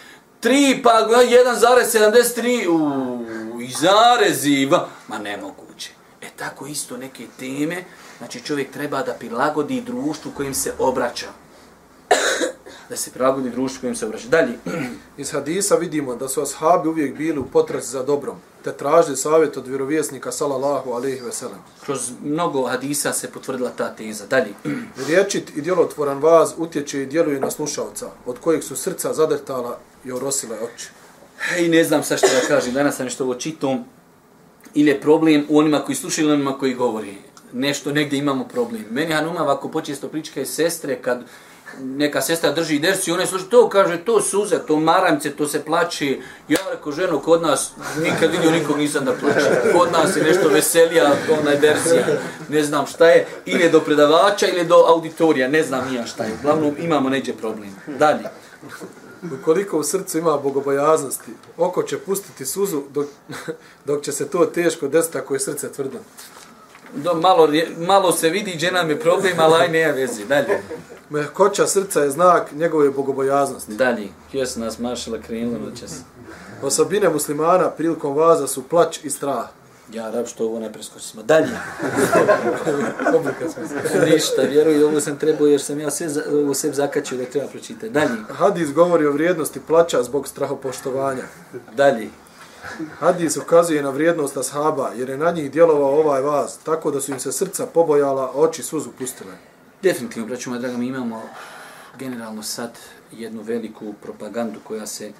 [0.44, 3.18] 3 pa 1,73 u
[3.62, 4.88] i zarezi, va.
[5.08, 5.92] ma nemoguće.
[6.22, 7.84] E tako isto neke teme,
[8.18, 11.28] znači čovjek treba da prilagodi društvu kojim se obraća
[12.90, 14.28] da se prilagodi društvu kojim se obraća.
[14.28, 14.54] Dalje.
[15.18, 19.58] Iz hadisa vidimo da su ashabi uvijek bili u potrazi za dobrom, te tražili savjet
[19.58, 21.60] od vjerovjesnika sallallahu alejhi ve sellem.
[21.86, 24.26] Kroz mnogo hadisa se potvrdila ta teza.
[24.26, 24.54] Dalje.
[25.08, 30.12] Riječit i djelotvoran vaz utječe i djeluje na slušalca, od kojih su srca zadrtala i
[30.12, 30.90] orosile oči.
[31.40, 33.86] Hej, ne znam sa što da kažem, danas sam nešto ovo čitom,
[34.74, 37.18] ili je problem u onima koji slušaju ili onima koji govori.
[37.54, 38.86] Nešto, negdje imamo problem.
[38.90, 41.24] Meni Hanuma ako počesto prička sestre, kad
[41.82, 45.66] neka sestra drži dersu i ona sluša, to kaže, to suze, to maramce, to se
[45.66, 46.22] plaći.
[46.50, 47.72] Ja rekao, ženo, kod nas,
[48.04, 49.72] nikad vidio nikog nisam da plaće.
[49.74, 52.06] Kod nas je nešto veselija, ona je dersija.
[52.50, 56.34] Ne znam šta je, ili do predavača, ili do auditorija, ne znam nija šta je.
[56.40, 57.76] Uglavnom, imamo neđe problem.
[57.88, 58.24] Dalje.
[59.42, 63.06] Ukoliko u srcu ima bogobojaznosti, oko će pustiti suzu dok,
[63.86, 65.98] dok će se to teško desiti ako je srce tvrdo.
[66.96, 70.26] Do, malo, malo se vidi gdje nam je problem, ali aj nema vezi.
[70.26, 70.62] Dalje.
[71.10, 73.74] Mehkoća srca je znak njegove bogobojaznosti.
[73.74, 74.08] Dalje.
[74.28, 75.92] Htio se nas mašala krenulo noćas.
[76.62, 79.48] Osobine muslimana prilikom vaza su plać i strah.
[79.94, 81.24] Ja, rab, što ovo ne preskočimo.
[81.24, 81.58] Dalje.
[84.14, 87.90] Ništa, vjeruj, ovo sam trebao jer sam ja sve, ovo sve zakačio da treba pročitati.
[87.90, 88.18] Dalje.
[88.30, 91.24] Hadis govori o vrijednosti plaća zbog strahopoštovanja.
[91.76, 92.10] Dalje.
[93.00, 97.12] Hadis ukazuje na vrijednost ashaba jer je na njih djelovao ovaj vaz, tako da su
[97.12, 99.34] im se srca pobojala, oči suzu pustile.
[99.84, 101.22] Definitivno, braću moja draga, mi imamo
[102.00, 102.72] generalno sad
[103.12, 105.12] jednu veliku propagandu koja se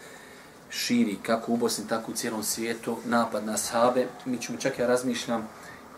[0.70, 4.08] širi kako u Bosni, tako u cijelom svijetu, napad na sahabe.
[4.26, 5.50] Mi ćemo čak ja razmišljam,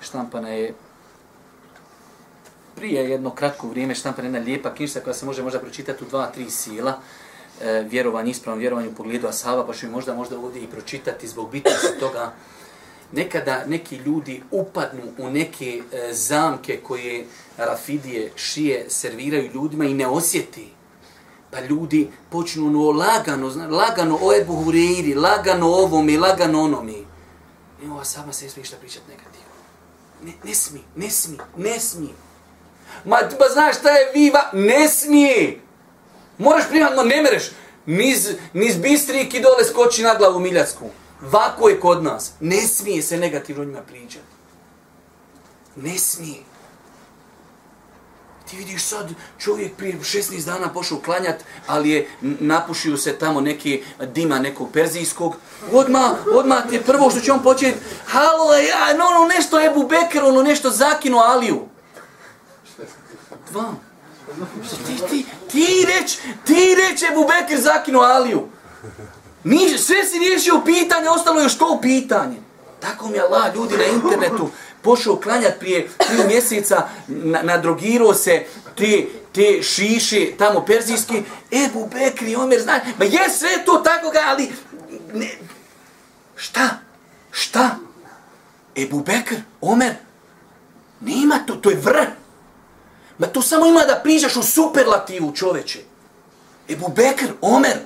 [0.01, 0.73] štampana je
[2.75, 6.32] prije jedno kratko vrijeme štampana jedna lijepa knjižica koja se može možda pročitati u dva,
[6.32, 6.99] tri sila,
[7.62, 11.27] e, vjerovanje, ispravno vjerovanje u pogledu Ashaba, pa ću mi možda, možda ovdje i pročitati
[11.27, 12.34] zbog bitnosti toga.
[13.12, 17.25] Nekada neki ljudi upadnu u neke e, zamke koje
[17.58, 20.78] Rafidije, Šije serviraju ljudima i ne osjeti.
[21.51, 26.89] Pa ljudi počnu ono lagano, zna, lagano o Ebu Hureyri, lagano ovom i lagano onom
[26.89, 27.05] i
[27.91, 29.49] ova sama se smije šta pričat negativno.
[30.23, 32.09] Ne, ne smi, ne smi, ne smi.
[33.05, 34.49] Ma, ba, znaš šta je viva?
[34.53, 35.62] Ne smije.
[36.38, 37.51] Moraš primatno, ne mereš.
[37.85, 40.89] Niz, niz bistriki dole skoči na glavu Miljacku.
[41.21, 42.31] Vako je kod nas.
[42.39, 44.25] Ne smije se negativno njima pričati.
[45.75, 46.39] Ne smije.
[48.49, 49.09] Ti vidiš sad,
[49.39, 53.83] čovjek prije 16 dana pošao klanjat, ali je napušio se tamo neki
[54.13, 55.35] dima nekog perzijskog.
[55.71, 59.88] Odma, odma ti je prvo što će on početi, halo, ja, no, no, nešto Ebu
[59.88, 61.62] Bekir, ono nešto zakinu Aliju.
[63.51, 63.73] Dva.
[64.88, 68.47] Ti, ti, ti reć, ti reć Ebu Bekir zakinu Aliju.
[69.43, 72.38] Ni, sve si riješio pitanje, ostalo još to pitanje.
[72.79, 74.49] Tako mi je Allah, ljudi na internetu,
[74.81, 81.23] pošao klanjat prije tri mjeseca, na, nadrogirao se te, te šiše tamo perzijski,
[81.65, 84.51] Ebu Bekri, Omer, znaš, ma je sve to tako ga, ali
[85.13, 85.29] ne,
[86.35, 86.69] šta,
[87.31, 87.75] šta,
[88.75, 89.95] Ebu Bekr, Omer,
[90.99, 92.07] nema to, to je vrh.
[93.17, 95.79] Ma to samo ima da priđaš u superlativu čoveče.
[96.69, 97.77] Ebu Bekr, Omer,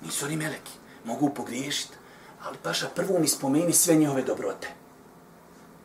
[0.00, 0.72] nisu oni meleki,
[1.04, 1.94] mogu pogriješiti,
[2.44, 4.68] ali paša prvo mi spomeni sve njihove dobrote.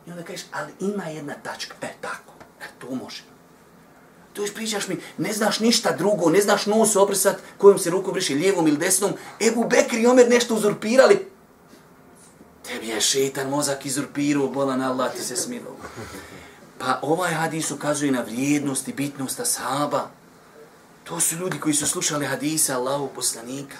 [0.06, 1.74] I onda kažeš, ali ima jedna tačka.
[1.82, 2.32] E, tako.
[2.60, 3.22] E, to može.
[4.32, 8.12] To još pričaš mi, ne znaš ništa drugo, ne znaš nos obrisat, kojom se rukom
[8.12, 9.12] briši, lijevom ili desnom.
[9.40, 11.26] Ebu Bekr i Omer nešto uzurpirali.
[12.66, 15.76] Tebi je šetan mozak izurpirao, bolan Allah ti se smilo.
[16.78, 20.10] Pa ovaj hadis ukazuje na vrijednost i bitnost ashaba.
[21.04, 23.76] To su ljudi koji su slušali hadisa Allahu poslanika.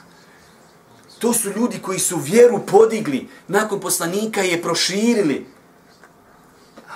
[1.18, 5.46] To su ljudi koji su vjeru podigli, nakon poslanika je proširili.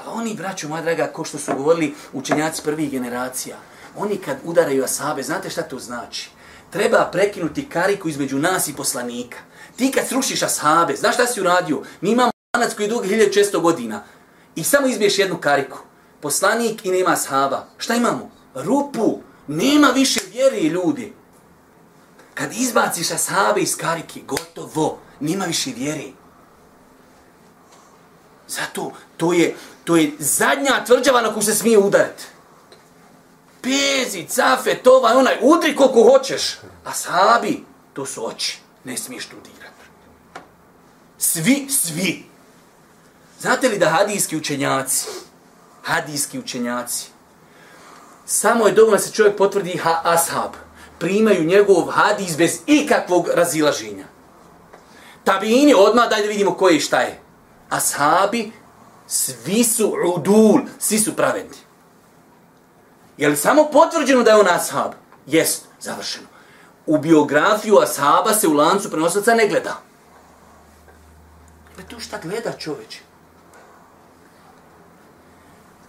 [0.05, 3.57] Ali oni, braćo moja draga, ko što su govorili učenjaci prvih generacija,
[3.97, 6.31] oni kad udaraju asabe, znate šta to znači?
[6.71, 9.39] Treba prekinuti kariku između nas i poslanika.
[9.77, 11.83] Ti kad srušiš asabe, znaš šta si uradio?
[12.01, 14.05] Mi imamo lanac koji je dug 1600 godina
[14.55, 15.79] i samo izbiješ jednu kariku.
[16.21, 17.67] Poslanik i nema ashaba.
[17.79, 18.31] Šta imamo?
[18.55, 19.19] Rupu.
[19.47, 21.13] Nema više vjeri ljudi.
[22.35, 24.99] Kad izbaciš ashabe iz karike, gotovo.
[25.21, 26.13] Nema više vjeri.
[28.49, 29.55] Zato to je,
[29.85, 32.25] to je zadnja tvrđava na koju se smije udariti.
[33.63, 36.59] Pezi, cafe, tova, onaj, udri koliko hoćeš.
[36.85, 38.59] A sabi, to su oči.
[38.85, 39.85] Ne smiješ tu dirati.
[41.19, 42.25] Svi, svi.
[43.41, 45.07] Znate li da hadijski učenjaci,
[45.83, 47.15] hadijski učenjaci,
[48.27, 50.53] Samo je dovoljno da se čovjek potvrdi ha ashab.
[50.99, 54.05] Primaju njegov hadis bez ikakvog razilaženja.
[55.25, 57.21] Tabini odmah da vidimo ko je i šta je.
[57.71, 58.53] Ashabi,
[59.07, 61.57] svi su udul, svi su pravedni.
[63.17, 64.93] Je li samo potvrđeno da je on ashab?
[65.27, 66.27] Jest, završeno.
[66.87, 69.81] U biografiju ashaba se u lancu prenosaca ne gleda.
[71.77, 72.99] Pa tu šta gleda čoveče?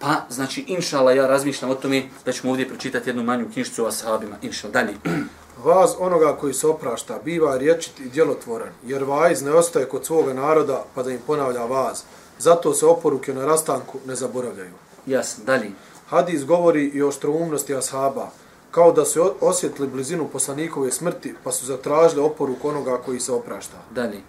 [0.00, 3.88] Pa, znači, inšala, ja razmišljam o tome da ćemo ovdje pročitati jednu manju knjižicu o
[3.88, 4.36] ashabima.
[4.42, 4.94] Inšala, dalje.
[5.64, 10.34] Vaz onoga koji se oprašta biva rječit i djelotvoran, jer vajz ne ostaje kod svoga
[10.34, 12.02] naroda pa da im ponavlja vaz.
[12.38, 14.72] Zato se oporuke na rastanku ne zaboravljaju.
[15.06, 15.70] Jasno, dalje.
[16.08, 18.30] Hadis govori i o štroumnosti ashaba,
[18.70, 23.76] kao da su osjetili blizinu poslanikove smrti pa su zatražili oporuku onoga koji se oprašta.
[23.90, 24.20] Dalje.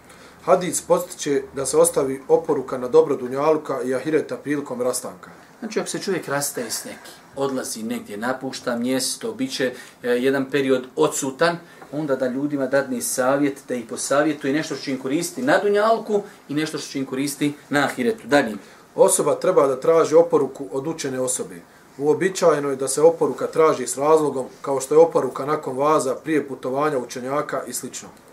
[0.44, 5.30] Hadis postiče da se ostavi oporuka na dobro dunjaluka i ahireta prilikom rastanka.
[5.60, 10.50] Znači, ako se čovjek rastaje s neki, odlazi negdje, napušta mjesto, bit će e, jedan
[10.52, 11.58] period odsutan,
[11.92, 16.22] onda da ljudima dadne savjet, da ih posavjetuje nešto što će im koristi na dunjalku
[16.50, 18.28] i nešto što će im koristi na ahiretu.
[18.28, 18.56] Dalje.
[18.96, 21.56] Osoba treba da traži oporuku od učene osobe.
[21.98, 26.48] Uobičajeno je da se oporuka traži s razlogom, kao što je oporuka nakon vaza, prije
[26.48, 27.88] putovanja učenjaka i sl.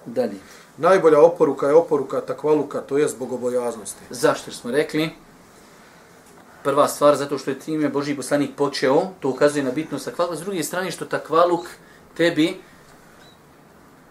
[0.07, 0.37] Dalje.
[0.77, 4.01] Najbolja oporuka je oporuka takvaluka, to je zbog obojaznosti.
[4.11, 5.11] Zašto smo rekli?
[6.63, 10.37] Prva stvar, zato što je time Boži poslanik počeo, to ukazuje na bitnost takvaluka.
[10.37, 11.67] S druge strane, što takvaluk
[12.17, 12.57] tebi,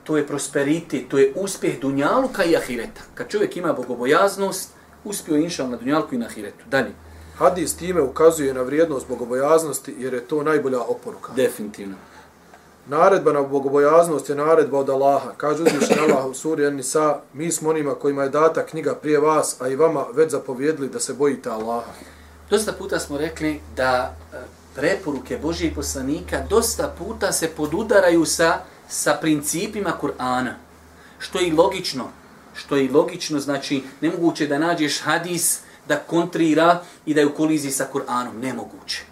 [0.04, 3.02] to je prosperiti, to je uspjeh dunjaluka i ahireta.
[3.16, 4.70] Kad čovjek ima bogobojaznost,
[5.04, 6.66] uspio inšal na dunjalku i na ahiretu.
[6.66, 6.92] Dalje.
[7.38, 11.34] Hadis time ukazuje na vrijednost bogobojaznosti jer je to najbolja oporuka.
[11.36, 11.96] Definitivno.
[12.88, 15.32] Naredba na bogobojaznost je naredba od Allaha.
[15.38, 19.62] Kaže uzvišen Allah u suri An-Nisa, mi smo onima kojima je data knjiga prije vas,
[19.62, 21.92] a i vama već zapovjedili da se bojite Allaha.
[22.50, 24.38] Dosta puta smo rekli da e,
[24.76, 30.54] preporuke Božijeg poslanika dosta puta se podudaraju sa, sa principima Kur'ana.
[31.20, 32.08] Što je i logično.
[32.56, 37.36] Što je i logično, znači nemoguće da nađeš hadis da kontrira i da je u
[37.36, 38.34] koliziji sa Kur'anom.
[38.42, 39.04] Nemoguće.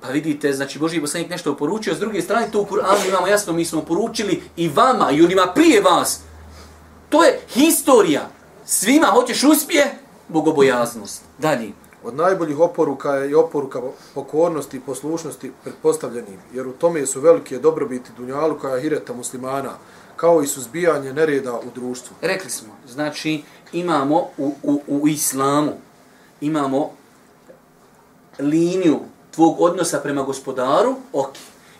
[0.00, 3.52] Pa vidite, znači Boži poslanik nešto poručio, s druge strane to u Kur'anu imamo jasno,
[3.52, 6.20] mi smo poručili i vama i onima prije vas.
[7.08, 8.30] To je historija.
[8.64, 9.98] Svima hoćeš uspje,
[10.28, 11.22] bogobojaznost.
[11.38, 11.85] Dalje.
[12.06, 13.80] Od najboljih oporuka je i oporuka
[14.14, 19.72] pokornosti i poslušnosti predpostavljenim, jer u tome su velike dobrobiti Dunjaluka i Hireta muslimana,
[20.16, 22.16] kao i suzbijanje nereda u društvu.
[22.22, 23.42] Rekli smo, znači
[23.72, 25.72] imamo u, u, u islamu,
[26.40, 26.90] imamo
[28.38, 29.00] liniju
[29.30, 31.34] tvog odnosa prema gospodaru, ok.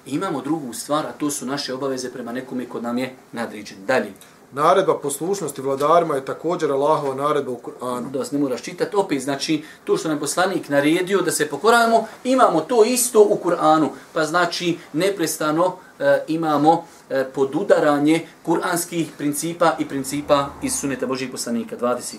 [0.07, 3.79] Imamo drugu stvar, a to su naše obaveze prema nekome kod nam je nadređen.
[3.87, 4.13] Dalje.
[4.53, 8.11] Naredba poslušnosti vladarima je također Allahova naredba u Kur'anu.
[8.11, 8.97] Da vas ne moraš čitati.
[8.97, 13.89] Opet, znači, to što nam poslanik naredio da se pokoravamo, imamo to isto u Kur'anu.
[14.13, 21.77] Pa znači, neprestano e, imamo e, podudaranje kuranskih principa i principa iz suneta Božih poslanika.
[21.77, 22.15] 20.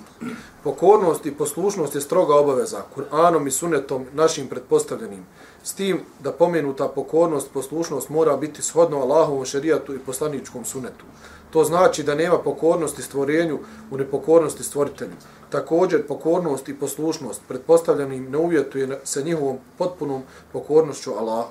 [0.63, 5.25] Pokornost i poslušnost je stroga obaveza Kur'anom i sunetom našim pretpostavljenim.
[5.63, 11.05] S tim da pomenuta pokornost, poslušnost mora biti shodno Allahovom šerijatu i poslaničkom sunetu.
[11.51, 13.59] To znači da nema pokornosti stvorenju
[13.91, 15.13] u nepokornosti stvoritelju.
[15.49, 20.23] Također, pokornost i poslušnost pretpostavljenim ne uvjetuje se njihovom potpunom
[20.53, 21.49] pokornošću Allahu.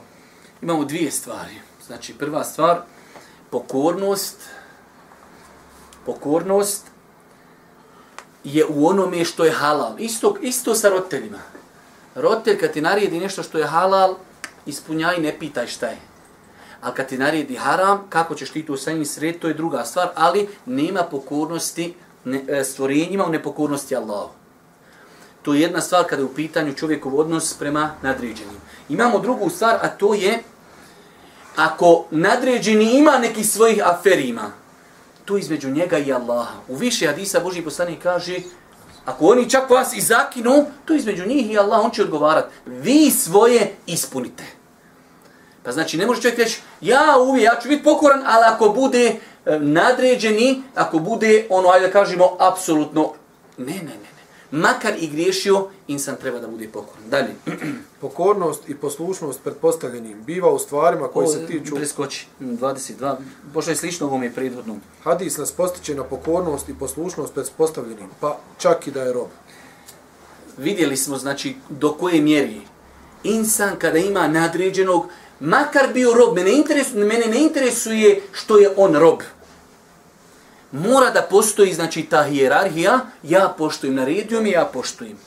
[0.62, 1.54] Imamo dvije stvari.
[1.86, 2.80] Znači, prva stvar,
[3.50, 4.36] pokornost,
[6.06, 6.86] pokornost
[8.44, 9.94] je u onome što je halal.
[9.98, 11.38] Isto, isto sa roditeljima.
[12.14, 14.14] Roditelj kad ti naredi nešto što je halal,
[14.66, 15.98] ispunjaj, ne pitaj šta je.
[16.80, 19.84] A kad ti naredi haram, kako ćeš ti to sa njim sred, to je druga
[19.84, 24.30] stvar, ali nema pokornosti ne, e, stvorenjima u nepokornosti Allahu.
[25.42, 28.60] To je jedna stvar kada je u pitanju čovjekov odnos prema nadređenim.
[28.88, 30.42] Imamo drugu stvar, a to je
[31.56, 34.50] ako nadređeni ima neki svojih aferima,
[35.24, 36.54] to između njega i Allaha.
[36.68, 38.36] U više hadisa Boži poslanik kaže,
[39.04, 42.54] ako oni čak vas i zakinu, to između njih i Allah, on će odgovarati.
[42.66, 44.44] Vi svoje ispunite.
[45.66, 49.16] Pa znači, ne može čovjek reći, ja uvijek, ja ću biti pokoran, ali ako bude
[49.46, 53.12] e, nadređeni, ako bude, ono, ajde da kažemo, apsolutno,
[53.58, 54.58] ne, ne, ne, ne.
[54.58, 57.10] Makar i griješio, insan treba da bude pokoran.
[57.10, 57.34] Dalje.
[58.00, 61.74] Pokornost i poslušnost pretpostavljenim biva u stvarima koji o, se tiču...
[61.74, 63.16] Preskoči, 22.
[63.54, 64.80] Pošto je slično ovom je predvodnom.
[65.02, 69.28] Hadis nas postiče na pokornost i poslušnost pretpostavljenim, pa čak i da je rob.
[70.58, 72.60] Vidjeli smo, znači, do koje mjeri
[73.26, 75.06] insan kada ima nadređenog,
[75.40, 79.18] makar bio rob, mene, interes, mene ne interesuje što je on rob.
[80.72, 85.18] Mora da postoji, znači, ta hijerarhija, ja poštujem, naredio mi, ja poštujem.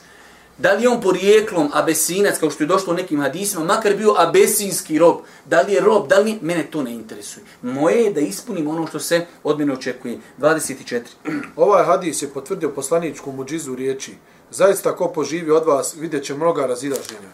[0.58, 4.14] Da li je on porijeklom abesinac, kao što je došlo u nekim hadisima, makar bio
[4.18, 7.44] abesinski rob, da li je rob, da li mene to ne interesuje.
[7.62, 10.18] Moje je da ispunim ono što se od mene očekuje.
[10.38, 11.00] 24.
[11.56, 14.14] Ovaj hadis je potvrdio poslaničku muđizu riječi.
[14.50, 17.30] Zaista ko poživi od vas, vidjet će mnoga razilaženja.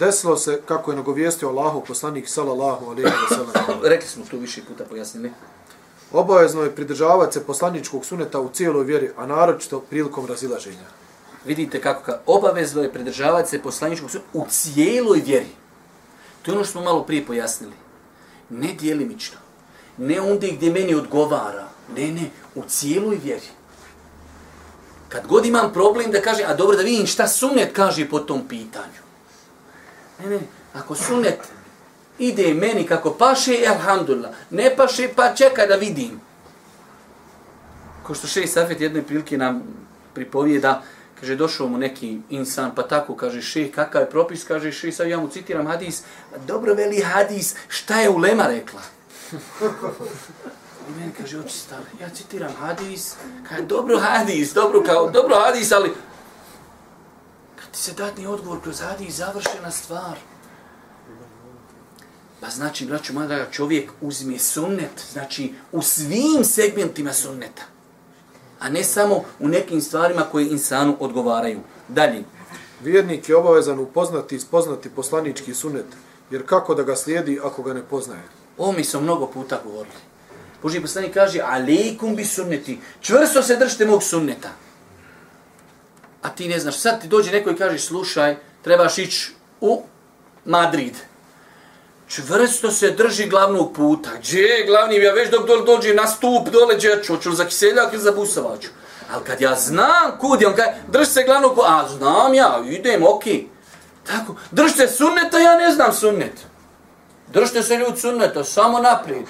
[0.00, 3.80] Desilo se, kako je nagovijestio Allahu poslanik, sallallahu alaihi wa sallam.
[3.92, 5.32] Rekli smo to više puta pojasnili.
[6.12, 10.86] Obavezno je pridržavati se poslaničkog suneta u cijeloj vjeri, a naročito prilikom razilaženja.
[11.44, 15.52] Vidite kako ka obavezno je pridržavati se poslaničkog suneta u cijeloj vjeri.
[16.42, 17.74] To je ono što smo malo prije pojasnili.
[18.50, 19.38] Ne dijelimično.
[19.98, 21.68] Ne onda gdje meni odgovara.
[21.96, 23.48] Ne, ne, u cijeloj vjeri.
[25.08, 28.48] Kad god imam problem da kažem, a dobro da vidim šta sunet kaže po tom
[28.48, 29.09] pitanju.
[30.20, 30.40] Ne, ne,
[30.74, 31.40] ako sunet
[32.18, 34.30] ide meni kako paše, alhamdulillah.
[34.50, 36.20] Ne paše, pa čekaj da vidim.
[38.02, 39.62] Ko što Šej Safet jedne prilike nam
[40.14, 40.82] pripovijeda,
[41.20, 45.08] kaže, došao mu neki insan, pa tako, kaže, še, kakav je propis, kaže, še, sad
[45.08, 46.02] ja mu citiram hadis,
[46.46, 48.80] dobro veli hadis, šta je ulema rekla?
[50.88, 53.14] I meni kaže, oči stale, ja citiram hadis,
[53.48, 55.92] kaže, dobro hadis, dobro, kao, dobro hadis, ali
[57.72, 60.16] ti se datni odgovor kroz hadis, završena stvar.
[62.40, 67.62] Pa znači, braću, moja draga, čovjek uzme sunnet, znači u svim segmentima sunneta,
[68.60, 71.60] a ne samo u nekim stvarima koje insanu odgovaraju.
[71.88, 72.24] Dalje.
[72.80, 75.86] Vjernik je obavezan upoznati i spoznati poslanički sunnet,
[76.30, 78.22] jer kako da ga slijedi ako ga ne poznaje?
[78.58, 79.96] Ovo mi smo mnogo puta govorili.
[80.62, 84.48] Boži poslanik kaže, alejkum bi sunneti, čvrsto se držite mog sunneta.
[86.22, 89.82] A ti ne znaš, sad ti dođe neko i kaže, slušaj, trebaš ići u
[90.44, 90.94] Madrid
[92.10, 94.10] čvrsto se drži glavnog puta.
[94.18, 97.44] Gdje je glavni, ja već dok dole dođe na stup dole, gdje ću, hoću za
[97.44, 98.68] kiseljak ili za busavaču.
[99.12, 102.62] Ali kad ja znam kud je, on kaže, drži se glavnog puta, a znam ja,
[102.66, 103.32] idem, okej.
[103.32, 103.44] Okay.
[104.06, 106.32] Tako, držite sunneta, ja ne znam sunnet.
[107.28, 109.24] Držite se ljud sunneta, samo naprijed.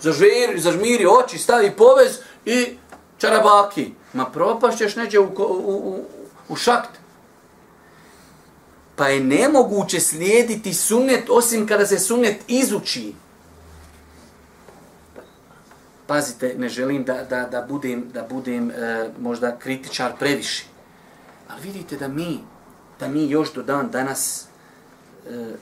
[0.00, 2.76] Zažmiri, zažmiri oči, stavi povez i
[3.18, 3.92] čarabaki.
[4.12, 6.04] Ma propašćeš neđe u, u, u,
[6.48, 7.00] u šakt
[9.00, 13.14] pa je nemoguće slijediti sunnet osim kada se sunnet izuči.
[16.06, 20.64] Pazite, ne želim da, da, da budem, da budem e, možda kritičar previše.
[21.48, 22.40] Ali vidite da mi,
[22.98, 24.44] da mi još do dan danas,
[25.28, 25.54] e,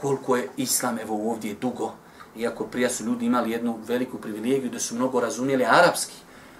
[0.00, 1.92] koliko je islam evo ovdje dugo,
[2.36, 6.14] iako prija su ljudi imali jednu veliku privilegiju da su mnogo razumijeli arapski,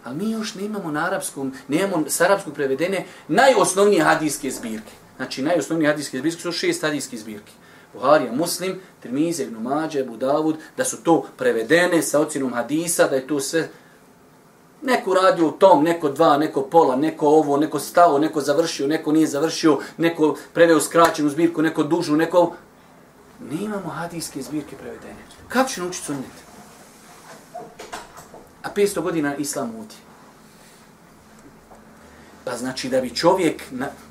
[0.05, 4.93] ali mi još nemamo na arapskom, nemamo s arapskog prevedene najosnovnije hadijske zbirke.
[5.17, 7.53] Znači, najosnovnije hadijske zbirke su šest hadijskih zbirki.
[7.95, 13.17] Buharija, Muslim, Tirmize, Ibn Mađe, Abu Davud, da su to prevedene sa ocjenom hadisa, da
[13.17, 13.69] je to sve
[14.83, 19.13] neko radio u tom, neko dva, neko pola, neko ovo, neko stao, neko završio, neko
[19.13, 22.53] nije završio, neko preveo skraćenu zbirku, neko dužu, neko...
[23.51, 25.25] Ne imamo hadijske zbirke prevedene.
[25.49, 26.44] Kako će naučiti sunnet?
[28.65, 29.95] A 500 godina islam udi.
[32.45, 33.63] Pa znači da bi čovjek,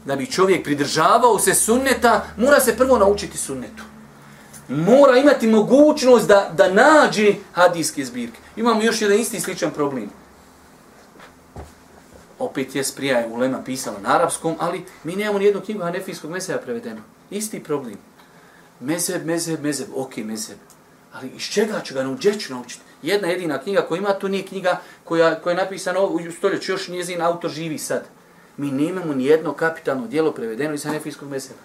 [0.06, 3.84] da bi čovjek pridržavao se sunneta, mora se prvo naučiti sunnetu.
[4.68, 8.39] Mora imati mogućnost da, da nađe hadijske zbirke.
[8.56, 10.10] Imamo još jedan isti sličan problem.
[12.39, 16.58] Opet je sprija je Ulema pisala na arapskom, ali mi nemamo nijednu knjigu hanefijskog meseja
[16.58, 17.01] prevedeno.
[17.30, 17.97] Isti problem.
[18.80, 20.58] Mezeb, mezeb, mezeb, ok, mezeb.
[21.14, 22.53] Ali iz čega ću ga naučiti?
[22.53, 22.82] naučiti?
[23.01, 26.88] Jedna jedina knjiga koja ima, to nije knjiga koja, koja je napisana u stoljeću, još
[26.88, 28.03] njezin autor živi sad
[28.57, 31.59] mi nemamo ni jedno kapitalno dijelo prevedeno iz hanefijskog mesela.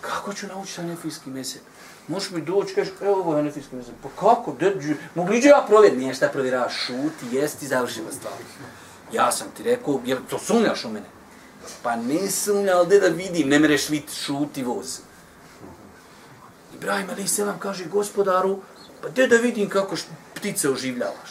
[0.00, 1.62] Kako ću naučiti hanefijski mesel?
[2.08, 3.94] Možeš mi doći, kažeš, evo ovo je hanefijski mesel.
[4.02, 4.52] Pa kako?
[4.52, 4.94] Drđu.
[5.14, 6.00] Mogli ću ja provjeriti?
[6.00, 8.32] Nije šta provjerava, šuti, jesti, završila stvar.
[9.12, 11.06] Ja sam ti rekao, jer to sumnjaš u mene?
[11.82, 15.00] Pa ne sumnja, ali da vidim, ne mereš vidjeti, šuti voz.
[16.80, 18.58] Ibrahim Ali Selam kaže gospodaru,
[19.02, 19.96] pa gdje da vidim kako
[20.34, 21.30] ptice oživljavaš?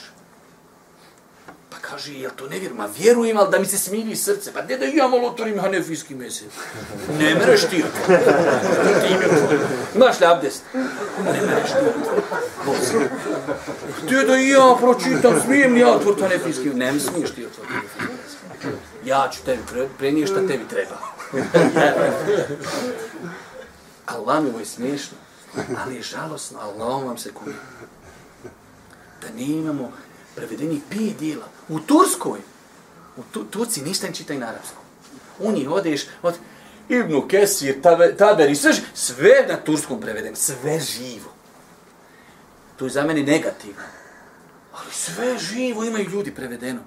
[1.70, 2.78] Pa kaže, jel to ne vjerujem?
[2.78, 4.54] Ma vjerujem, ali da mi se smiri srce.
[4.54, 6.54] Pa gdje da ja malo otvorim hanefijski mesec?
[7.20, 7.84] Ne mereš ti.
[9.96, 10.64] Imaš li abdest?
[11.26, 11.76] Ne mereš ti
[12.66, 12.74] to.
[14.04, 16.70] Gdje da ja pročitam, smijem li ja otvoriti hanefijski?
[16.70, 17.88] Ne smiješ ti otvoriti
[19.06, 19.62] Ja ću tebi
[19.98, 20.98] prenijeti šta tebi treba.
[24.06, 25.18] Allah mi ovo je smiješno.
[25.78, 27.56] Ali je žalosno, Allahom vam se kuje.
[29.22, 29.92] Da ne imamo
[30.36, 31.46] prevedeni pet dijela.
[31.70, 32.40] U Turskoj,
[33.18, 34.84] u tu, Turci ništa ne čitaj na arapskom.
[35.40, 36.36] U njih odeš, od
[36.90, 37.82] Ibnu Kesir,
[38.18, 41.32] Taberi, sve, sve na turskom prevedem, sve živo.
[42.78, 43.84] To je za mene negativno.
[44.74, 46.80] Ali sve živo imaju ljudi prevedeno.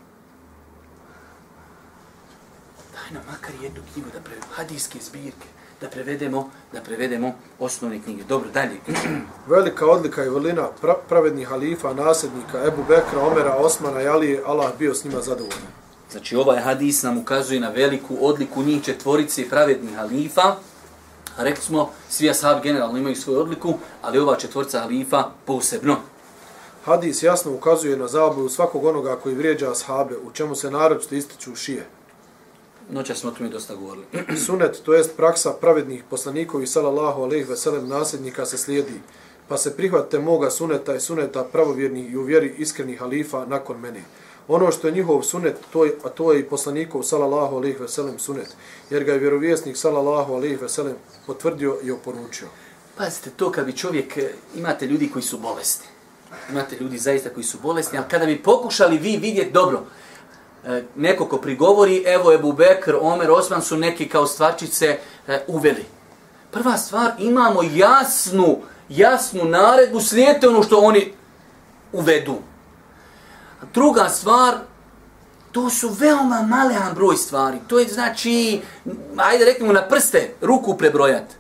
[2.93, 5.47] Daj nam makar jednu knjigu da prevedemo, hadijske zbirke,
[5.83, 8.23] da prevedemo, da prevedemo osnovne knjige.
[8.29, 8.81] Dobro, dalje.
[9.55, 14.71] Velika odlika i velina pra, pravednih halifa, nasljednika, Ebu Bekra, Omera, Osmana i Alije, Allah
[14.79, 15.73] bio s njima zadovoljan.
[16.11, 20.57] Znači, ovaj hadis nam ukazuje na veliku odliku njih četvorice pravednih halifa.
[21.39, 25.97] Rekli smo, svi ashab generalno imaju svoju odliku, ali ova četvorica halifa posebno.
[26.85, 31.57] Hadis jasno ukazuje na zabudu svakog onoga koji vrijeđa ashabe, u čemu se naročito ističu
[31.57, 31.87] šije.
[32.91, 34.07] Noća smo o tome dosta govorili.
[34.47, 39.01] Sunet, to jest praksa pravednih poslanikovi, salallahu alaihi veselem, nasljednika se slijedi,
[39.49, 44.05] pa se prihvate moga suneta i suneta pravovjernih i uvjeri iskrenih halifa nakon mene.
[44.49, 48.19] Ono što je njihov sunet, to je, a to je i poslanikov, salallahu alaihi veselem,
[48.19, 48.57] sunet,
[48.91, 52.49] jer ga je vjerovjesnik, salallahu alaihi veselem, potvrdio i oporučio.
[52.97, 55.87] Pazite, to kad bi čovjek, e, imate ljudi koji su bolesni.
[56.51, 59.85] Imate ljudi zaista koji su bolesni, ali kada bi pokušali vi vidjeti dobro,
[60.67, 64.99] e, neko ko prigovori, evo Ebu Bekr, Omer, Osman su neki kao stvarčice
[65.29, 65.85] e, uveli.
[66.51, 68.59] Prva stvar, imamo jasnu,
[68.89, 71.13] jasnu naredbu, slijete ono što oni
[71.93, 72.37] uvedu.
[73.75, 74.55] Druga stvar,
[75.53, 77.59] to su veoma malehan broj stvari.
[77.67, 78.61] To je znači,
[79.17, 81.35] ajde reknemo na prste, ruku prebrojati.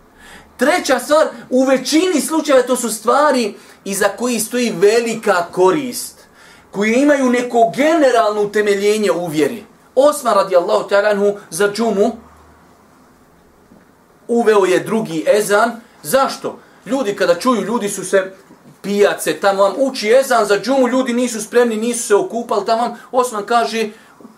[0.56, 3.54] Treća stvar, u većini slučajeva to su stvari
[3.84, 6.21] iza koji stoji velika korist,
[6.72, 9.64] koji imaju neko generalno utemeljenje u vjeri.
[9.94, 12.12] Osman radijallahu ta'lanhu za džumu
[14.28, 15.80] uveo je drugi ezan.
[16.02, 16.58] Zašto?
[16.86, 18.32] Ljudi kada čuju, ljudi su se
[18.82, 22.98] pijace, tamo vam uči ezan za džumu, ljudi nisu spremni, nisu se okupali, tamo vam
[23.12, 23.88] Osman kaže,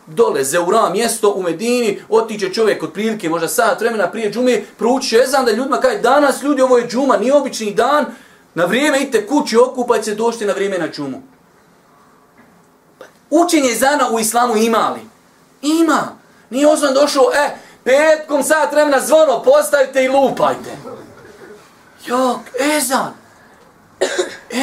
[0.06, 5.16] dole, zeura mjesto u Medini, otiče čovjek od prilike, možda sat vremena prije džume, prouči
[5.16, 8.06] ezan da ljudima kaže, danas ljudi, ovo je džuma, nije obični dan,
[8.54, 11.33] na vrijeme idite kući, okupajte se, došte na vrijeme na džumu.
[13.34, 15.00] Učenje zana u islamu imali?
[15.62, 16.18] Ima.
[16.50, 20.70] Nije Osman došao, e, petkom sat vremena zvono, postavite i lupajte.
[22.06, 22.40] Jok,
[22.76, 23.12] ezan.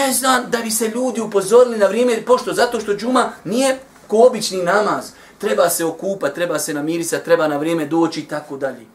[0.10, 4.64] Ezan da bi se ljudi upozorili na vrijeme, pošto zato što džuma nije ko obični
[4.64, 5.12] namaz.
[5.38, 8.86] Treba se okupa, treba se namirisa, treba na vrijeme doći i tako dalje.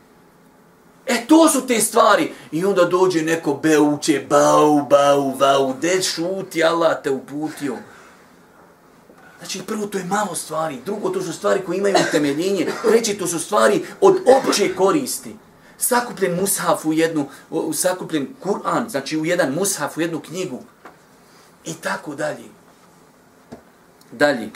[1.06, 2.32] E, to su te stvari.
[2.52, 7.76] I onda dođe neko beuče, bau, bau, bau, de šuti, Allah te uputio.
[9.46, 10.78] Znači, prvo, to je malo stvari.
[10.84, 12.66] Drugo, to su stvari koje imaju utemeljenje.
[12.82, 15.36] Treći, to su stvari od opće koristi.
[15.78, 20.62] Sakupljen mushaf u jednu, u sakupljen Kur'an, znači u jedan mushaf, u jednu knjigu.
[21.64, 22.44] I tako dalje.
[24.12, 24.50] Dalje.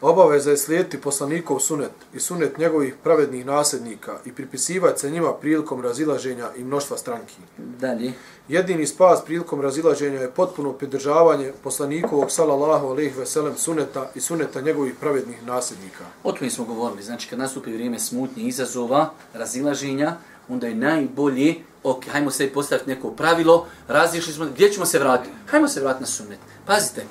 [0.00, 5.80] Obaveza je slijediti poslanikov sunet i sunet njegovih pravednih nasljednika i pripisivati se njima prilikom
[5.80, 7.34] razilaženja i mnoštva stranki.
[7.58, 8.12] Dalje.
[8.48, 14.94] Jedini spas prilikom razilaženja je potpuno pridržavanje poslanikovog salallahu alaihi veselem suneta i suneta njegovih
[15.00, 16.04] pravednih nasljednika.
[16.24, 17.02] O tome smo govorili.
[17.02, 20.16] Znači, kad nastupi vrijeme smutnje izazova, razilaženja,
[20.48, 25.34] onda je najbolje, ok, hajmo se postaviti neko pravilo, razlišli smo, gdje ćemo se vratiti?
[25.46, 26.38] Hajmo se vratiti na sunnet.
[26.66, 27.04] Pazite,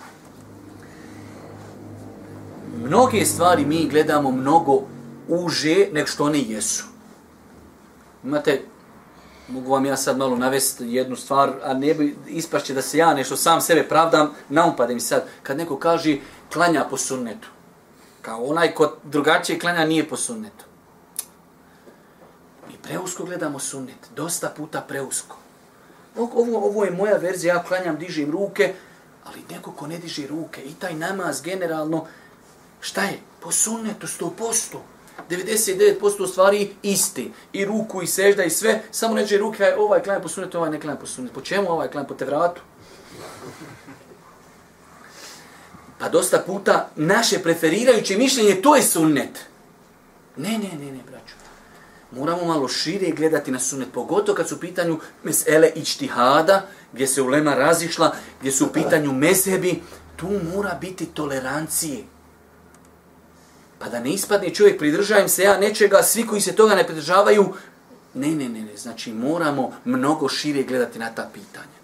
[2.84, 4.82] mnoge stvari mi gledamo mnogo
[5.28, 6.84] uže nek što one jesu.
[8.24, 8.62] Imate,
[9.48, 13.14] mogu vam ja sad malo navesti jednu stvar, a ne bi ispašće da se ja
[13.14, 16.18] nešto sam sebe pravdam, naumpade mi sad, kad neko kaže
[16.54, 17.48] klanja po sunnetu.
[18.22, 20.66] Kao onaj ko drugačije klanja nije po sunnetu.
[22.68, 25.38] Mi preusko gledamo sunnet, dosta puta preusko.
[26.18, 28.74] Ovo, ovo je moja verzija, ja klanjam, dižem ruke,
[29.26, 32.06] ali neko ko ne diže ruke i taj namaz generalno,
[32.86, 33.20] Šta je?
[33.42, 34.84] Po sunnetu, sto posto.
[35.30, 37.32] 99% stvari isti.
[37.54, 38.82] I ruku, i sežda, i sve.
[38.92, 41.34] Samo neđe ruke, ovaj klanja po sunnetu, ovaj ne klanja po sunnetu.
[41.36, 42.08] Po čemu ovaj klanja?
[42.08, 42.62] Po te vratu?
[46.00, 49.40] Pa dosta puta naše preferirajuće mišljenje, to je sunnet.
[50.38, 51.36] Ne, ne, ne, ne, braću.
[52.12, 55.84] Moramo malo šire gledati na sunnet, pogotovo kad su u pitanju mesele i
[56.94, 59.82] gdje se ulema razišla, gdje su u pitanju mezhebi,
[60.16, 62.15] tu mora biti tolerancije.
[63.80, 67.54] Pa da ne ispadne čovjek, pridržajem se ja nečega, svi koji se toga ne pridržavaju,
[68.14, 71.76] ne, ne, ne, ne, znači moramo mnogo šire gledati na ta pitanja.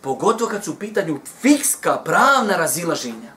[0.00, 3.32] Pogotovo kad su u pitanju fikska, pravna razilaženja.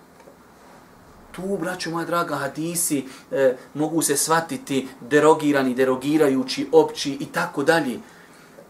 [1.31, 7.99] Tu, braću moja draga, hadisi e, mogu se shvatiti derogirani, derogirajući, opći i tako dalje.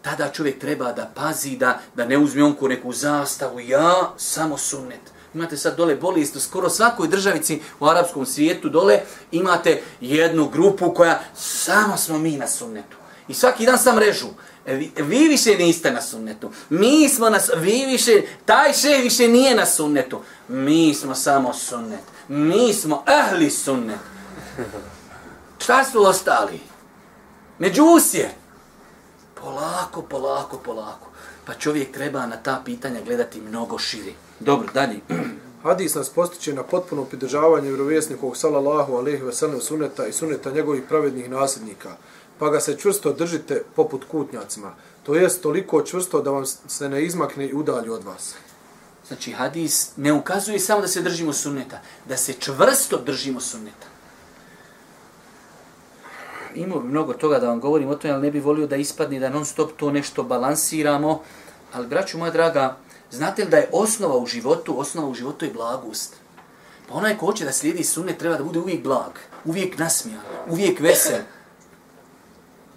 [0.01, 5.14] Tada čovjek treba da pazi, da, da ne uzme onku neku zastavu, ja samo sunnet
[5.35, 8.99] imate sad dole bolest u skoro svakoj državici u arapskom svijetu dole,
[9.31, 12.97] imate jednu grupu koja samo smo mi na sunnetu.
[13.27, 14.27] I svaki dan sam režu.
[14.65, 16.51] E, vi, vi više niste na sunnetu.
[16.69, 20.21] Mi smo na vi više, taj še više nije na sunnetu.
[20.47, 22.03] Mi smo samo sunnet.
[22.27, 23.99] Mi smo ahli sunnet.
[25.57, 26.59] Šta su ostali?
[27.59, 28.29] Međusje.
[29.41, 31.09] Polako, polako, polako.
[31.45, 34.13] Pa čovjek treba na ta pitanja gledati mnogo širi.
[34.39, 34.99] Dobro, dalje.
[35.63, 40.83] Hadis nas postiče na potpuno pridržavanje vjerovjesnikovog sallallahu alejhi ve sellem suneta i suneta njegovih
[40.89, 41.95] pravednih nasljednika.
[42.39, 44.75] Pa ga se čvrsto držite poput kutnjacima.
[45.03, 48.35] To jest toliko čvrsto da vam se ne izmakne i udalji od vas.
[49.07, 53.94] Znači, hadis ne ukazuje samo da se držimo sunneta, da se čvrsto držimo sunneta.
[56.55, 59.19] Imao bi mnogo toga da vam govorim o tome, ali ne bi volio da ispadne
[59.19, 61.21] da non stop to nešto balansiramo.
[61.73, 62.77] Ali, braću moja draga,
[63.11, 66.15] znate li da je osnova u životu, osnova u životu je blagost?
[66.89, 69.11] Pa onaj ko hoće da slijedi sunne treba da bude uvijek blag,
[69.45, 71.19] uvijek nasmijan, uvijek vesel.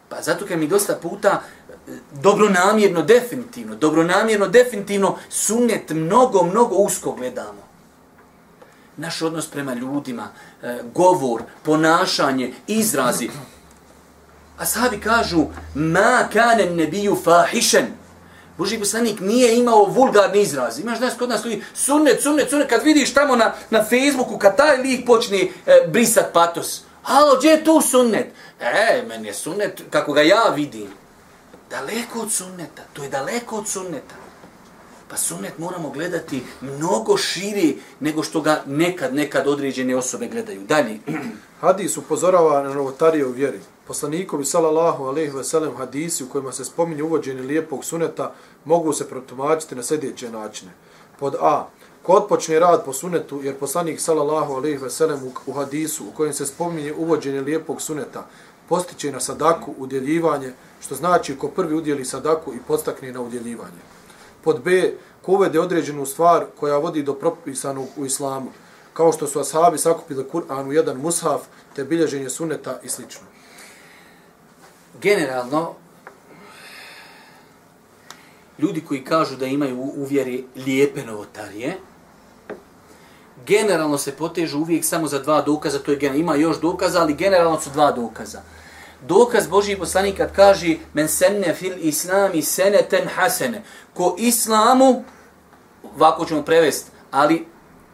[0.09, 1.73] Pa zato kad mi dosta puta e,
[2.23, 7.69] dobronamjerno, definitivno, dobronamjerno, definitivno, sunnet mnogo, mnogo usko gledamo.
[8.97, 10.29] Naš odnos prema ljudima,
[10.63, 13.31] e, govor, ponašanje, izrazi.
[14.59, 14.65] A
[15.05, 17.87] kažu, ma kane nebiju fahišen.
[18.59, 20.79] Boži poslanik nije imao vulgarni izraz.
[20.79, 24.57] Imaš danas kod nas ljudi, sunnet, sunnet, sunnet, kad vidiš tamo na, na Facebooku, kad
[24.57, 25.49] taj lik počne e,
[25.89, 26.83] brisat patos.
[27.03, 28.27] Halo, gdje je tu sunnet?
[28.61, 30.89] E, meni je sunnet kako ga ja vidim
[31.71, 32.83] daleko od sunneta.
[32.93, 34.15] To je daleko od sunneta.
[35.09, 40.61] Pa sunnet moramo gledati mnogo širi nego što ga nekad, nekad određene osobe gledaju.
[40.61, 40.99] Dalje.
[41.61, 43.61] Hadis upozorava na novotarije u vjeri.
[43.89, 48.33] Poslanikovi sallallahu alejhi ve sellem hadisi u kojima se spominje uvođenje lijepog suneta
[48.65, 50.71] mogu se protumačiti na sljedeće načine.
[51.19, 51.67] Pod A.
[52.03, 56.33] Ko otpočne rad po sunetu, jer poslanik sallallahu alejhi ve sellem u hadisu u kojem
[56.33, 58.27] se spominje uvođenje lijepog suneta
[58.69, 63.83] postiče na sadaku udjeljivanje, što znači ko prvi udjeli sadaku i podstakne na udjeljivanje.
[64.45, 68.51] Pod B, ko uvede određenu stvar koja vodi do propisanog u islamu,
[68.93, 71.41] kao što su ashabi sakupili Kur'an u jedan mushaf,
[71.77, 73.38] te bilježenje suneta i slično.
[75.03, 75.75] Generalno,
[78.59, 81.79] ljudi koji kažu da imaju u vjeri lijepe novotarije,
[83.47, 87.15] generalno se potežu uvijek samo za dva dokaza, to je generalno, ima još dokaza, ali
[87.15, 88.43] generalno su dva dokaza
[89.01, 93.63] dokaz Božji poslanik kad kaže men senne fil islami seneten hasene.
[93.95, 95.05] Ko islamu,
[95.97, 97.47] ovako ćemo prevesti, ali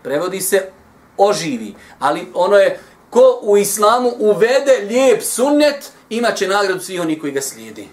[0.02, 0.68] prevodi se
[1.16, 1.74] oživi.
[1.98, 2.80] Ali ono je,
[3.10, 7.88] ko u islamu uvede lijep sunnet, imaće nagradu svi oni koji ga slijedi.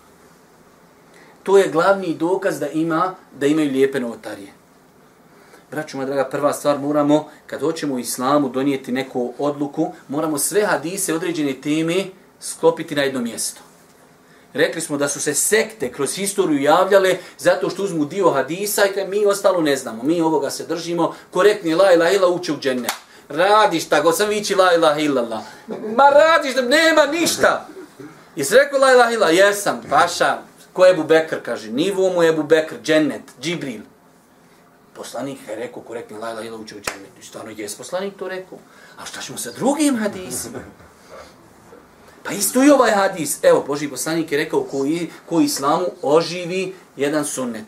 [1.44, 4.54] To je glavni dokaz da ima da imaju lijepe novotarije.
[5.72, 10.66] Braću moja draga, prva stvar moramo, kad hoćemo u islamu donijeti neku odluku, moramo sve
[10.66, 12.06] hadise određene teme
[12.40, 13.62] sklopiti na jedno mjesto.
[14.54, 19.08] Rekli smo da su se sekte kroz historiju javljale zato što uzmu dio hadisa i
[19.08, 20.04] mi ostalo ne znamo.
[20.04, 22.90] Mi ovoga se držimo, korektni la ilaha ila uče u dženne.
[23.30, 25.42] Radiš tako, sam vići la ilaha illallah.
[25.68, 27.68] Ma radiš da nema ništa.
[28.36, 29.30] Jesi rekao la ilaha ila?
[29.30, 30.38] Jesam, paša.
[30.74, 31.72] Ko je Ebu Bekr, kaže.
[31.72, 33.82] Nivo mu je Ebu Bekr, džennet, džibril.
[34.96, 37.12] Poslanik je rekao korektni la ilaha ila uče u džennet.
[37.20, 38.58] I stvarno je poslanik to rekao.
[38.98, 40.60] A šta ćemo sa drugim hadisima?
[42.24, 43.40] Pa isto i ovaj hadis.
[43.44, 47.66] Evo, Boži poslanik je rekao koji, koji islamu oživi jedan sunnet.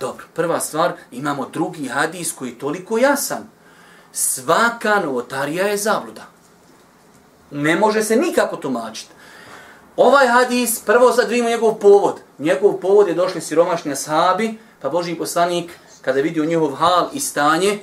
[0.00, 3.48] Dobro, prva stvar, imamo drugi hadis koji je toliko jasan.
[4.12, 6.26] Svaka novotarija je zabluda.
[7.50, 9.12] Ne može se nikako tumačiti.
[9.96, 12.20] Ovaj hadis, prvo sad vidimo njegov povod.
[12.38, 15.72] Njegov povod je došli siromašni ashabi, pa Boži poslanik,
[16.02, 17.78] kada je vidio njihov hal i stanje,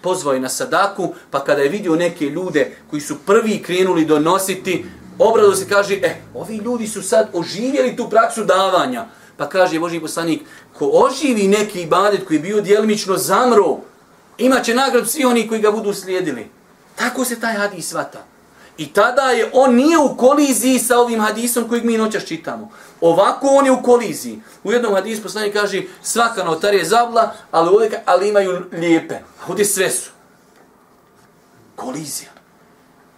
[0.00, 4.84] pozvao je na sadaku, pa kada je vidio neke ljude koji su prvi krenuli donositi,
[5.18, 9.06] obradu se kaže, e, ovi ljudi su sad oživjeli tu praksu davanja.
[9.36, 10.42] Pa kaže Boži poslanik,
[10.78, 13.76] ko oživi neki ibadet koji je bio dijelimično zamro,
[14.38, 16.48] imaće nagrad svi oni koji ga budu slijedili.
[16.96, 18.29] Tako se taj hadis svata.
[18.80, 22.70] I tada je, on nije u koliziji sa ovim hadisom kojeg mi noćas čitamo.
[23.00, 24.40] Ovako on je u koliziji.
[24.64, 29.14] U jednom hadisu poslanik kaže, svaka notar je zabla, ali, ovdje, ali imaju lijepe.
[29.14, 30.10] A ovdje sve su.
[31.76, 32.30] Kolizija.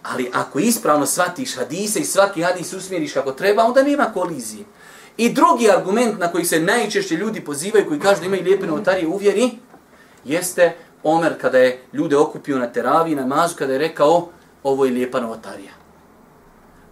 [0.03, 4.65] Ali ako ispravno shvatiš hadise i svaki hadis usmjeriš kako treba, onda nema kolizije.
[5.17, 9.07] I drugi argument na koji se najčešće ljudi pozivaju, koji kažu da imaju lijepe novotarije
[9.07, 9.51] uvjeri,
[10.25, 14.29] jeste Omer kada je ljude okupio na teravi, na mazu, kada je rekao
[14.63, 15.71] ovo je lijepa novotarija.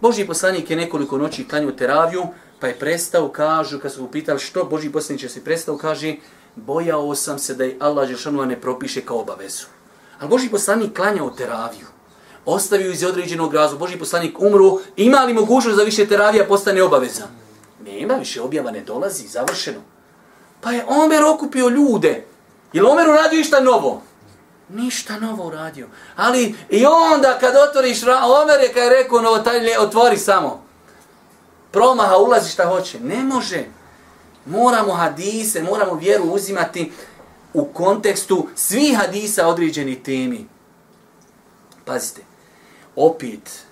[0.02, 2.24] Boži poslanik je nekoliko noći klanju teraviju,
[2.60, 6.16] pa je prestao, kažu, kad su upitali što, Boži poslanik će se prestao, kaže,
[6.56, 9.66] bojao sam se da je Allah Žešanova ne propiše kao obavezu.
[10.20, 11.88] Ali Boži poslanik klanjao teraviju
[12.46, 17.28] ostavio iz određenog razloga, Boži poslanik umru, ima li mogućnost da više teravija postane obaveza?
[17.86, 19.80] Nema više, objava ne dolazi, završeno.
[20.62, 22.26] Pa je Omer okupio ljude.
[22.74, 24.02] Je li Omer uradio išta novo?
[24.72, 25.88] Ništa novo uradio.
[26.16, 30.64] Ali i onda kad otvoriš, Omer je kad je rekao novotarije, otvori samo.
[31.72, 33.00] promaha, ulazi šta hoće.
[33.00, 33.64] Ne može.
[34.46, 36.92] Moramo hadise, moramo vjeru uzimati
[37.54, 40.48] u kontekstu svih hadisa određeni temi.
[41.86, 42.22] Pazite,
[42.96, 43.66] opet,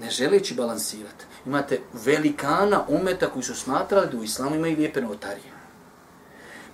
[0.00, 5.52] ne želeći balansirati, imate velikana umeta koji su smatrali da u islamu imaju lijepe novotarije.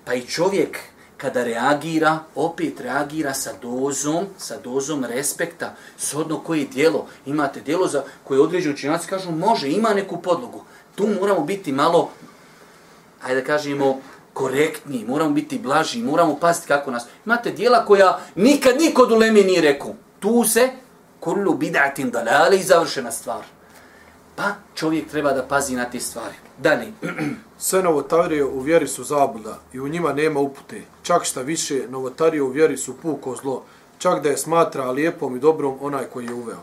[0.05, 0.79] Pa i čovjek
[1.21, 7.07] kada reagira, opet reagira sa dozom, sa dozom respekta, sodno koje dijelo.
[7.27, 10.65] Imate dijelo za koje određuju učinjaci, kažu može, ima neku podlogu.
[10.95, 12.11] Tu moramo biti malo,
[13.23, 14.01] ajde da kažemo,
[14.33, 17.05] korektni, moramo biti blaži, moramo paziti kako nas.
[17.27, 19.95] Imate dijela koja nikad niko od uleme nije rekao.
[20.21, 20.71] Tu se
[21.21, 23.45] kullu bid'atin dalale i završena stvar.
[24.37, 26.35] Pa čovjek treba da pazi na te stvari.
[26.63, 26.93] Dalje.
[27.59, 30.83] Sve novotarije u vjeri su zabluda i u njima nema upute.
[31.03, 33.63] Čak šta više, novotarije u vjeri su puko zlo.
[33.99, 36.59] Čak da je smatra lijepom i dobrom onaj koji je uveo.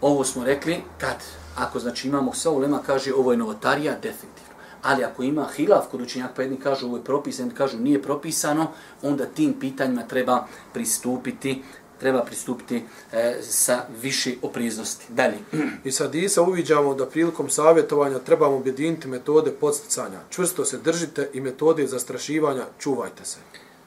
[0.00, 1.16] Ovo smo rekli kad,
[1.56, 4.54] ako znači imamo sve ulema, kaže ovo je novotarija, definitivno.
[4.82, 8.66] Ali ako ima hilaf kod učenjaka, pa jedni kažu ovo je propisano, kažu nije propisano,
[9.02, 11.62] onda tim pitanjima treba pristupiti
[12.04, 15.04] treba pristupiti e, sa više opriznosti.
[15.08, 15.38] Dalje.
[15.84, 20.20] I sad Isa uviđamo da prilikom savjetovanja trebamo objediniti metode podsticanja.
[20.30, 23.38] Čvrsto se držite i metode zastrašivanja, čuvajte se.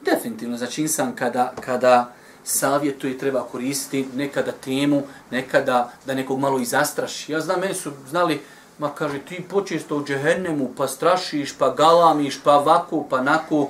[0.04, 2.14] Definitivno, znači insan kada, kada
[2.44, 7.32] savjetuje treba koristiti nekada temu, nekada da nekog malo i zastraši.
[7.32, 8.40] Ja znam, meni su znali,
[8.78, 13.68] ma kaže, ti počesto u džehennemu, pa strašiš, pa galamiš, pa vaku, pa naku,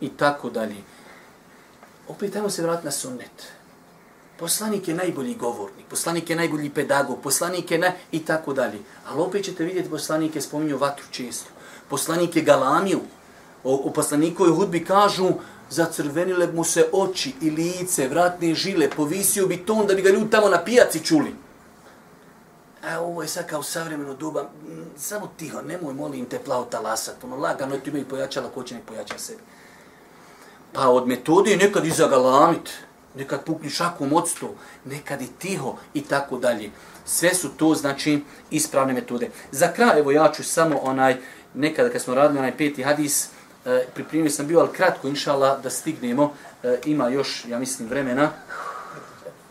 [0.00, 0.76] i tako dalje.
[2.08, 3.52] Opet, ajmo se vratiti na sunnet.
[4.38, 7.92] Poslanik je najbolji govornik, poslanik je najbolji pedagog, poslanik je na...
[8.12, 8.78] i tako dalje.
[9.06, 11.50] Ali opet ćete vidjeti poslanike spominju vatru često.
[11.88, 13.00] Poslanik je galamiju.
[13.64, 15.28] O, o poslanikovoj hudbi kažu
[15.70, 20.30] zacrvenile mu se oči i lice, vratne žile, povisio bi ton da bi ga ljudi
[20.30, 21.34] tamo na pijaci čuli.
[22.84, 24.50] A ovo je sad kao savremeno doba,
[24.96, 28.80] samo tiho, nemoj molim te plavo talasat, ono lagano ti imaju pojačala, ko će ne
[28.86, 29.40] pojača sebi.
[30.72, 32.70] Pa od metode je nekad iza galamit,
[33.14, 34.54] nekad pukni šakom od sto,
[34.84, 36.70] nekad i tiho i tako dalje.
[37.04, 39.30] Sve su to, znači, ispravne metode.
[39.50, 41.16] Za kraj, evo ja ću samo onaj,
[41.54, 43.28] nekada kad smo radili onaj peti hadis,
[43.66, 46.32] e, pripremio sam bio, ali kratko, inšala, da stignemo,
[46.62, 48.30] e, ima još, ja mislim, vremena.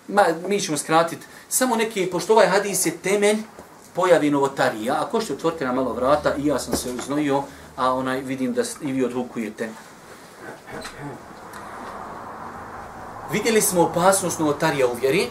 [0.08, 1.26] Ma, mi ćemo skratiti.
[1.50, 3.38] Samo neki, pošto ovaj hadis je temelj
[3.94, 7.44] pojavi novotarija, ako što otvorite na malo vrata, i ja sam se uznojio,
[7.76, 9.70] a onaj vidim da i vi odlukujete
[13.32, 15.28] vidjeli smo opasnost novotarija u vjeri,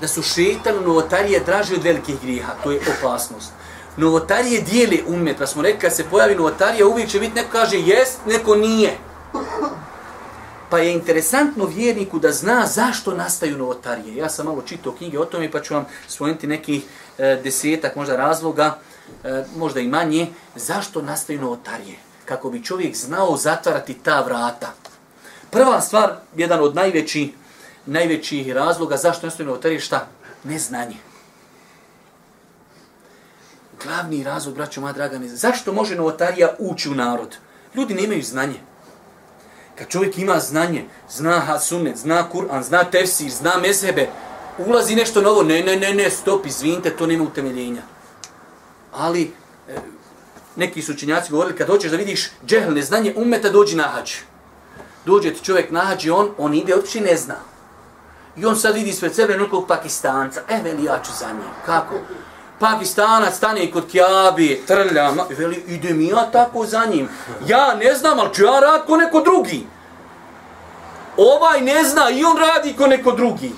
[0.00, 3.52] da su šeitanu novotarije draže od velikih griha, to je opasnost.
[3.96, 7.78] Novotarije dijeli umet, pa smo rekli, kad se pojavi novotarija, uvijek će biti neko kaže
[7.78, 8.98] jest, neko nije.
[10.70, 14.16] Pa je interesantno vjerniku da zna zašto nastaju novotarije.
[14.16, 16.84] Ja sam malo čitao knjige o tome, pa ću vam spomenuti nekih
[17.18, 18.78] e, desetak možda razloga,
[19.24, 20.26] e, možda i manje,
[20.56, 21.96] zašto nastaju novotarije.
[22.24, 24.72] Kako bi čovjek znao zatvarati ta vrata.
[25.52, 27.30] Prva stvar, jedan od najvećih
[27.86, 30.06] najvećih razloga zašto nastoji novotarije, šta?
[30.44, 30.96] Neznanje.
[33.84, 37.36] Glavni razlog, braćo moja draga, ne Zašto može novotarija ući u narod?
[37.74, 38.60] Ljudi nemaju znanje.
[39.78, 44.08] Kad čovjek ima znanje, zna Hasunet, zna Kur'an, zna Tefsir, zna Mezhebe,
[44.58, 47.82] ulazi nešto novo, ne, ne, ne, ne, stop, izvinite, to nema utemeljenja.
[48.92, 49.32] Ali,
[49.68, 49.76] e,
[50.56, 54.31] neki su učenjaci govorili, kad hoćeš da vidiš džehl, neznanje, umeta, dođi na hađu
[55.04, 57.34] dođe ti čovjek nađi on, on ide, uopće ne zna.
[58.36, 60.40] I on sad vidi sve sebe nekog pakistanca.
[60.48, 61.50] E, veli, ja ću za njim.
[61.66, 61.94] Kako?
[62.58, 67.08] Pakistanac stane kod Kjabi, trlja, ma, veli, ide mi ja tako za njim.
[67.46, 69.66] Ja ne znam, ali ću ja rad ko neko drugi.
[71.16, 73.52] Ovaj ne zna i on radi ko neko drugi.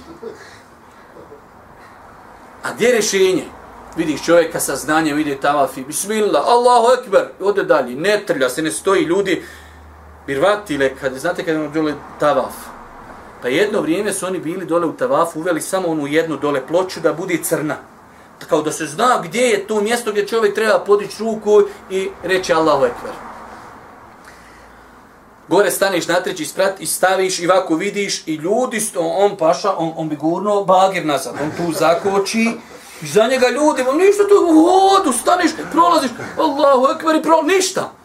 [2.62, 3.44] A gdje je rješenje?
[3.96, 8.70] Vidiš čovjeka sa znanjem, ide tavafi, bismillah, Allahu ekber, ode dalje, ne trlja se, ne
[8.70, 9.44] stoji ljudi,
[10.26, 12.54] birvatile, kad, znate kad imamo dole tavaf,
[13.42, 17.00] pa jedno vrijeme su oni bili dole u tavafu, uveli samo onu jednu dole ploču
[17.00, 17.76] da bude crna.
[18.48, 22.52] Kao da se zna gdje je to mjesto gdje čovjek treba podići ruku i reći
[22.52, 23.12] Allahu Ekber.
[25.48, 29.92] Gore staneš na treći sprat i staviš i ovako vidiš i ljudi, on paša, on,
[29.96, 32.50] on bi gurno bager nazad, on tu zakoči
[33.02, 37.54] i za njega ljudi, on ništa tu u vodu, staneš, prolaziš, Allahu Ekber i prolaziš,
[37.54, 38.03] ništa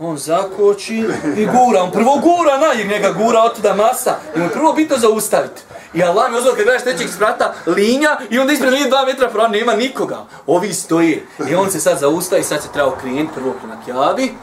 [0.00, 1.04] on zakoči
[1.36, 1.82] i gura.
[1.82, 4.16] On prvo gura na njega gura od tuda masa.
[4.36, 5.62] I on prvo bitno zaustaviti.
[5.94, 9.28] I Allah mi ozvao kad gledaš trećeg sprata linja i onda ispred linije dva metra
[9.28, 10.18] prava nema nikoga.
[10.46, 11.26] Ovi stoje.
[11.50, 14.34] I on se sad zaustavi, sad se treba okrenuti prvo prema kjavi.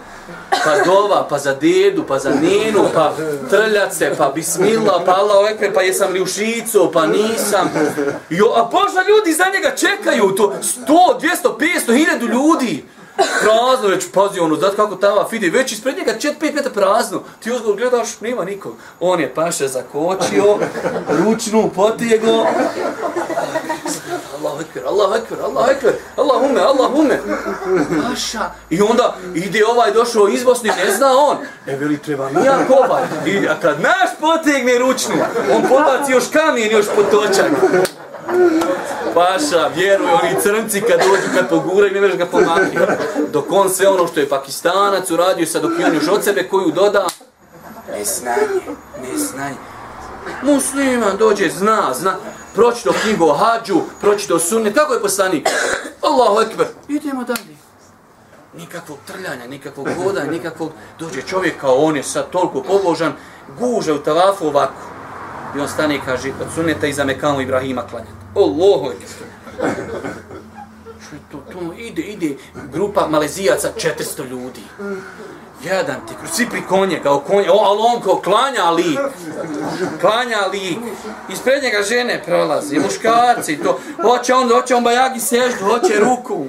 [0.49, 3.13] Pa dova, pa za dedu, pa za nenu, pa
[3.49, 7.69] trljace, pa bismila, pa Allah ekber, pa jesam li u šicu, pa nisam.
[8.29, 10.53] Jo, a Boža ljudi za njega čekaju, to
[10.87, 12.85] 100, 200, 500, 1000 ljudi.
[13.15, 17.21] Prazno već, pazi ono, znate kako tava fidi, već ispred njega 4-5 metra prazno.
[17.39, 18.73] Ti uzgor gledaš, nema nikog.
[18.99, 20.57] On je paše zakočio,
[21.09, 22.45] ručnu potijego.
[24.37, 27.19] Allahu ekber, Allahu ekber, Allahu ekber, Allahume, Allahume.
[28.09, 28.51] Paša.
[28.69, 31.37] I onda ide ovaj došao iz Bosne, ne zna on.
[31.67, 33.03] E, veli, treba mi ja ovaj.
[33.25, 35.15] I, a kad naš potegne ručnu,
[35.55, 37.51] on pobaci još kamen, još potočak.
[39.13, 42.77] Paša, vjeruj, oni crnci kad dođu, kad poguraju, ne možeš ga pomahiti.
[43.31, 46.47] Dok on sve ono što je pakistanac uradio, sad dok je on još od sebe
[46.47, 47.07] koju doda,
[47.91, 48.61] neznanje,
[49.01, 49.55] neznanje.
[50.43, 52.15] Musliman dođe, zna, zna,
[52.53, 55.49] pročito knjigu o hađu, pročito sunne, kako je poslanik?
[56.01, 57.55] Allahu ekber, idemo dalje.
[58.57, 60.71] Nikakvog trljanja, nikakvog voda, nikakvog...
[60.99, 63.13] Dođe čovjek kao on je sad toliko pobožan,
[63.59, 64.94] guže u tavafu ovako.
[65.57, 68.11] I on stane i kaže, od suneta iza Mekanu Ibrahima klanjati.
[68.35, 69.27] Allahu ekber.
[71.31, 72.35] To, to, ide, ide
[72.73, 74.61] grupa malezijaca, 400 ljudi.
[75.63, 78.99] Jedan ti, svi pri konje, kao konje, o, ali on kao klanja lik.
[80.01, 80.77] Klanja lik.
[81.29, 83.79] Ispred njega žene prolazi, muškarci, to.
[84.01, 86.45] Hoće on, hoće on bajagi seždu, hoće ruku.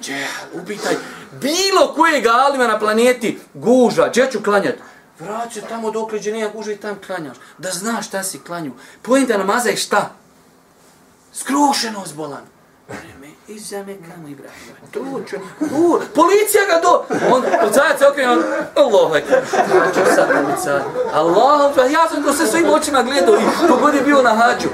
[0.00, 0.94] Če, upitaj,
[1.40, 4.78] Bilo kojeg alima na planeti guža, gdje ću klanjati?
[5.20, 7.36] Vrat se tamo dok liđe nema guža i tam klanjaš.
[7.58, 8.72] Da znaš šta si klanju.
[9.02, 10.10] Pojim da namazaj šta?
[11.32, 12.44] Skrušeno bolan.
[12.88, 14.76] Vreme, iza me kamo Ibrahima.
[14.90, 17.04] Tu ću, tu, policija ga do...
[17.34, 18.42] On, policajac se okrenu, on,
[18.74, 20.84] Allah, hađu ću sad policajac?
[21.12, 24.68] Allah, ja sam to sve svojim očima gledao i kogod je bio na hađu.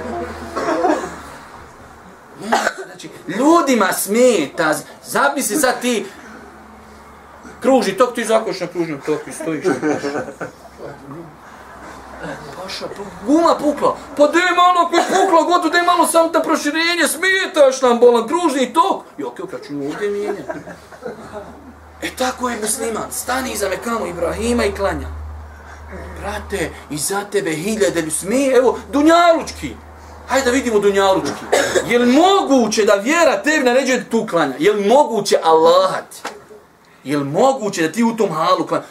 [2.86, 4.74] Znači, ljudima smeta,
[5.07, 6.07] zamisli sad ti,
[7.62, 9.64] kruži tok, ti zakoš na kružnom toku i stojiš.
[12.62, 13.96] Paša, pa guma pukla.
[14.16, 18.72] Pa de malo ko pukla, gotovo de malo sam ta proširenje, smetaš nam bolan kružni
[18.72, 19.04] tok.
[19.18, 20.58] Jo, okej, kad ću ovdje mijenjati.
[22.02, 25.08] E tako je musliman, stani iza mekamu Ibrahima i klanja.
[26.20, 29.74] Brate, iza tebe hiljade smije, evo, Dunjalučki.
[30.28, 31.44] Hajde da vidimo Dunjalučki.
[31.86, 34.54] Je li moguće da vjera tebi naređuje tu klanja?
[34.58, 36.28] Je li moguće Allahat?
[37.05, 38.82] Je li moguće da ti u tom halu klan...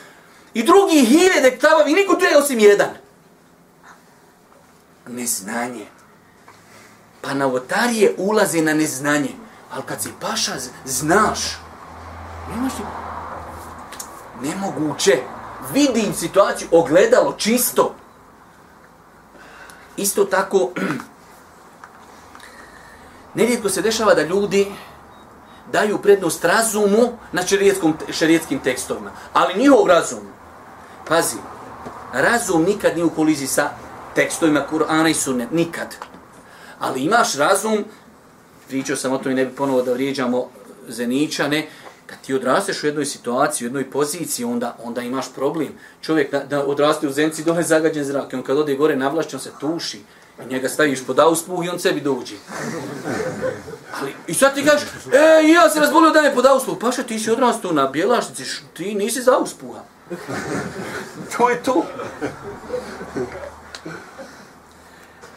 [0.54, 1.58] I drugi hiljade
[1.88, 2.90] i niko tu je osim jedan.
[5.08, 5.86] Neznanje.
[7.22, 9.30] Pa na otarije ulaze na neznanje.
[9.72, 10.52] Ali kad si paša,
[10.86, 11.40] znaš.
[12.50, 12.82] Nemaš ti...
[14.42, 15.18] Nemoguće.
[15.74, 17.96] Vidim situaciju, ogledalo, čisto.
[19.98, 20.70] Isto tako,
[23.36, 24.72] nerijetko se dešava da ljudi
[25.72, 27.42] daju prednost razumu na
[28.12, 29.12] šerijetskim tekstovima.
[29.34, 30.28] Ali njihov razum,
[31.08, 31.38] pazi,
[32.14, 33.70] razum nikad nije u koliziji sa
[34.16, 35.96] tekstovima Kur'ana i Sunnet, nikad.
[36.80, 37.86] Ali imaš razum,
[38.68, 40.48] pričao sam o tome, ne bi ponovo da vrijeđamo
[40.88, 41.68] zeničane,
[42.06, 45.70] kad ti odrasteš u jednoj situaciji, u jednoj poziciji, onda onda imaš problem.
[46.02, 49.42] Čovjek da, da odraste u zenci, dole zagađen zrak, on kad ode gore navlašće, on
[49.42, 50.02] se tuši.
[50.50, 52.36] Njega staviš pod auspuh i on sebi dođe.
[54.02, 56.78] Ali, I sad ti kažeš, e, ja se razbolio da me pod auspuh.
[56.80, 59.80] Paša, ti si odrastao na bjelašnici, ti nisi za auspuha.
[61.38, 61.86] to je to.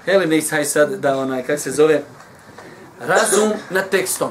[0.05, 2.02] Heli ne ishaj sad da onaj, kak se zove,
[3.00, 4.30] razum na tekstom.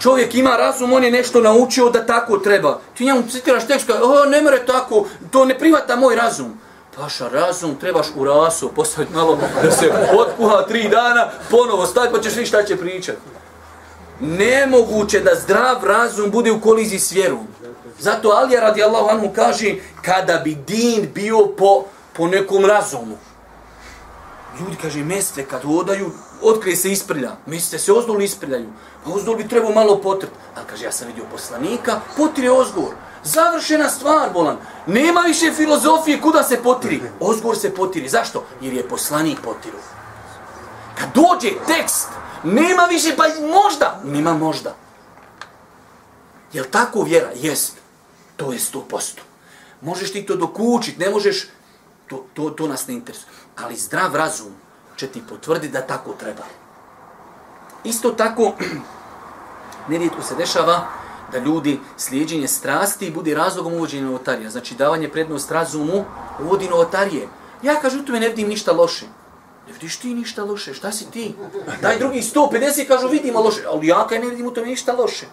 [0.00, 2.80] Čovjek ima razum, on je nešto naučio da tako treba.
[2.94, 6.58] Ti njemu citiraš tekst, kao, o, ne mere tako, to ne privata moj razum.
[6.96, 12.20] Paša, razum trebaš u rasu, postaviti malo da se otkuha tri dana, ponovo stati pa
[12.20, 13.16] ćeš vidjeti šta će pričat.
[14.20, 17.46] Nemoguće da zdrav razum bude u koliziji s vjerom.
[17.98, 23.16] Zato Alija radi Allahu anhu kaže kada bi din bio po, po nekom razumu.
[24.60, 26.10] Ljudi kaže meste kad odaju,
[26.42, 27.30] otkrije se isprlja.
[27.46, 28.68] Meste se ozdol isprljaju.
[29.04, 30.30] Pa ozdol bi trebao malo potrt.
[30.56, 32.94] Ali kaže ja sam vidio poslanika, potire ozgor.
[33.24, 34.56] Završena stvar, bolan.
[34.86, 37.02] Nema više filozofije kuda se potiri.
[37.20, 38.08] Ozgor se potiri.
[38.08, 38.44] Zašto?
[38.60, 39.78] Jer je poslanik potiru.
[40.98, 42.08] Kad dođe tekst,
[42.44, 44.00] nema više, pa možda.
[44.04, 44.74] Nema možda.
[46.52, 47.30] Jel tako vjera?
[47.34, 47.76] Jest.
[48.36, 49.22] To je sto posto.
[49.80, 51.48] Možeš ti to dokučit, ne možeš,
[52.06, 53.28] to, to, to nas ne interesuje.
[53.56, 54.54] Ali zdrav razum
[54.96, 56.42] će ti potvrdi da tako treba.
[57.84, 58.52] Isto tako,
[59.88, 60.86] nerijetko se dešava
[61.32, 64.50] da ljudi slijedženje strasti bude razlogom uvođenja novotarija.
[64.50, 66.04] Znači, davanje prednost razumu
[66.40, 67.28] uvodi novotarije.
[67.62, 69.06] Ja kažu, u tome ne vidim ništa loše.
[69.66, 71.34] Ne vidiš ti ništa loše, šta si ti?
[71.82, 73.62] Daj drugi 150, kažu, vidimo loše.
[73.68, 75.26] Ali ja kaj ne vidim u tome ništa loše.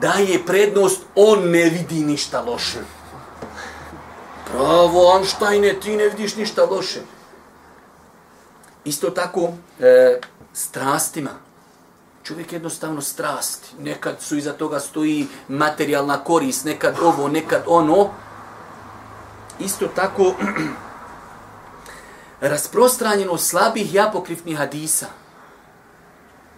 [0.00, 2.78] daje prednost, on ne vidi ništa loše.
[4.52, 7.00] Bravo, Einsteine, ti ne vidiš ništa loše.
[8.84, 10.20] Isto tako, e,
[10.52, 11.30] strastima.
[12.24, 13.68] Čovjek jednostavno strasti.
[13.78, 18.10] Nekad su iza toga stoji materijalna korist, nekad ovo, nekad ono.
[19.58, 20.34] Isto tako,
[22.40, 25.06] rasprostranjeno slabih i apokrifnih hadisa.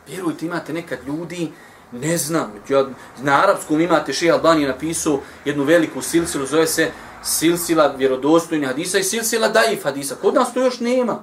[0.07, 1.53] Vjerujte, imate nekad ljudi,
[1.93, 2.87] ne znam, ja,
[3.19, 6.91] na arapskom imate Šeha Albani je napisao jednu veliku silsilu, zove se
[7.23, 10.15] silsila vjerodostojnih hadisa i silsila daif hadisa.
[10.15, 11.23] Kod nas to još nema.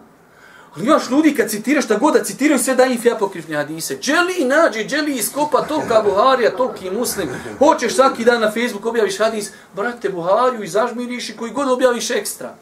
[0.75, 3.97] Ali imaš ljudi kad citiraš šta god da citiraju sve da i apokrifne hadise.
[3.97, 7.29] Dželi nađi, dželi iskopa tolika Buharija, toliki muslim.
[7.59, 12.11] Hoćeš svaki dan na Facebook objaviš hadis, brate Buhariju i zažmiriš i koji god objaviš
[12.11, 12.55] ekstra.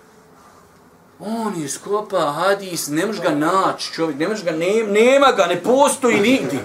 [1.20, 5.64] On iskopa hadis, ne možeš ga naći čovjek, ne možeš ga, ne, nema ga, ne
[5.64, 6.60] postoji nigdje.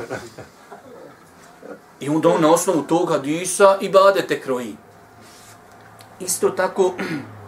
[2.00, 4.76] I onda on na osnovu tog hadisa i badete kroji.
[6.20, 6.94] Isto tako,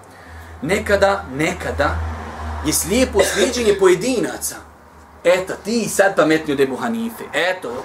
[0.63, 2.14] nekada, nekada,
[2.67, 4.57] je slijepo slijedženje pojedinaca.
[5.25, 7.25] Eto, ti sad pametni od Ebu Hanife.
[7.33, 7.85] Eto,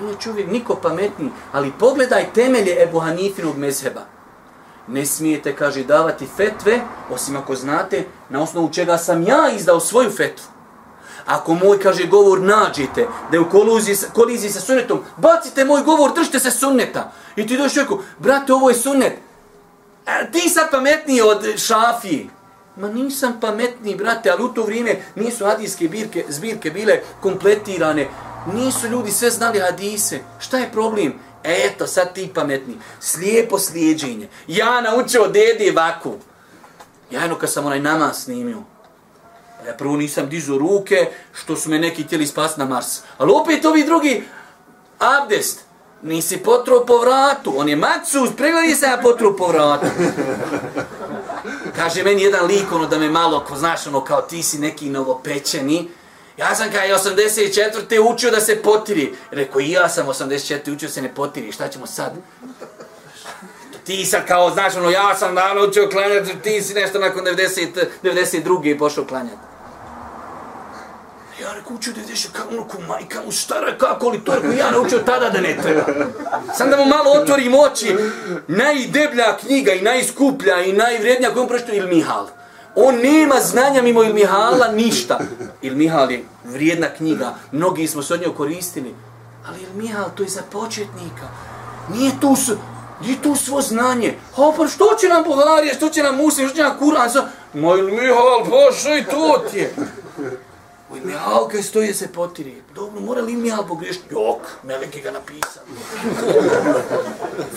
[0.00, 4.00] nije čovjek niko pametni, ali pogledaj temelje Ebu Hanifinog mezheba.
[4.88, 10.10] Ne smijete, kaže, davati fetve, osim ako znate na osnovu čega sam ja izdao svoju
[10.10, 10.44] fetvu.
[11.26, 16.14] Ako moj, kaže, govor nađete, da je u koliziji, koliziji sa sunnetom, bacite moj govor,
[16.14, 17.12] držite se sunneta.
[17.36, 19.12] I ti došli čovjeku, brate, ovo je sunnet.
[20.06, 22.26] E, ti sad pametniji od šafije.
[22.76, 28.08] Ma nisam pametni, brate, ali u to vrijeme nisu hadijske birke, zbirke bile kompletirane.
[28.54, 30.20] Nisu ljudi sve znali hadise.
[30.40, 31.14] Šta je problem?
[31.44, 32.74] Eto, sad ti pametni.
[33.00, 34.28] Slijepo slijedženje.
[34.46, 36.14] Ja naučio dede vaku.
[37.10, 38.62] Ja jedno kad sam onaj nama snimio.
[39.66, 43.00] Ja prvo nisam dizu ruke, što su me neki htjeli spasti na Mars.
[43.18, 44.24] Ali opet ovi drugi,
[44.98, 45.60] abdest,
[46.02, 47.54] nisi potro po vratu.
[47.56, 49.86] On je macus, pregledaj se ja potro po vratu.
[51.76, 54.90] Kaže meni jedan lik, ono da me malo, ko znaš, ono kao ti si neki
[54.90, 55.88] novopečeni.
[56.36, 58.00] Ja sam kaj 84.
[58.14, 59.14] učio da se potiri.
[59.30, 60.74] Rekao, i ja sam 84.
[60.74, 61.52] učio da se ne potiri.
[61.52, 62.12] Šta ćemo sad?
[63.84, 68.78] Ti sad kao, znaš, ono, ja sam naučio klanjati, ti si nešto nakon 90, 92.
[68.78, 69.51] pošao klanjati.
[71.40, 74.52] Ja rekao, učio da ideš kao ono ko majka mu stara, kako li to, rekao,
[74.52, 75.82] ja naučio tada da ne treba.
[76.56, 77.96] Sam da mu malo otvorim oči,
[78.48, 82.26] najdeblja knjiga i najskuplja i najvrednija koju on pročito, Il Mihal.
[82.74, 85.18] On nema znanja mimo Ilmihala ništa.
[85.62, 88.94] Ilmihal je vrijedna knjiga, mnogi smo se od nje koristili.
[89.48, 91.28] Ali Ilmihal, to je za početnika.
[91.94, 92.36] Nije tu,
[93.00, 94.14] nije tu svo znanje.
[94.36, 97.22] O, pa što će nam Buharija, što će nam Muslim, što će nam Kur'an?
[97.54, 99.74] Moj Ilmihal, Mihal, pa bože, i to ti je.
[100.92, 102.62] U ime Alka stoje se potiri.
[102.74, 104.14] Dobro, mora li ime Alka pogriješiti?
[104.14, 105.62] Jok, meleke ga napisao.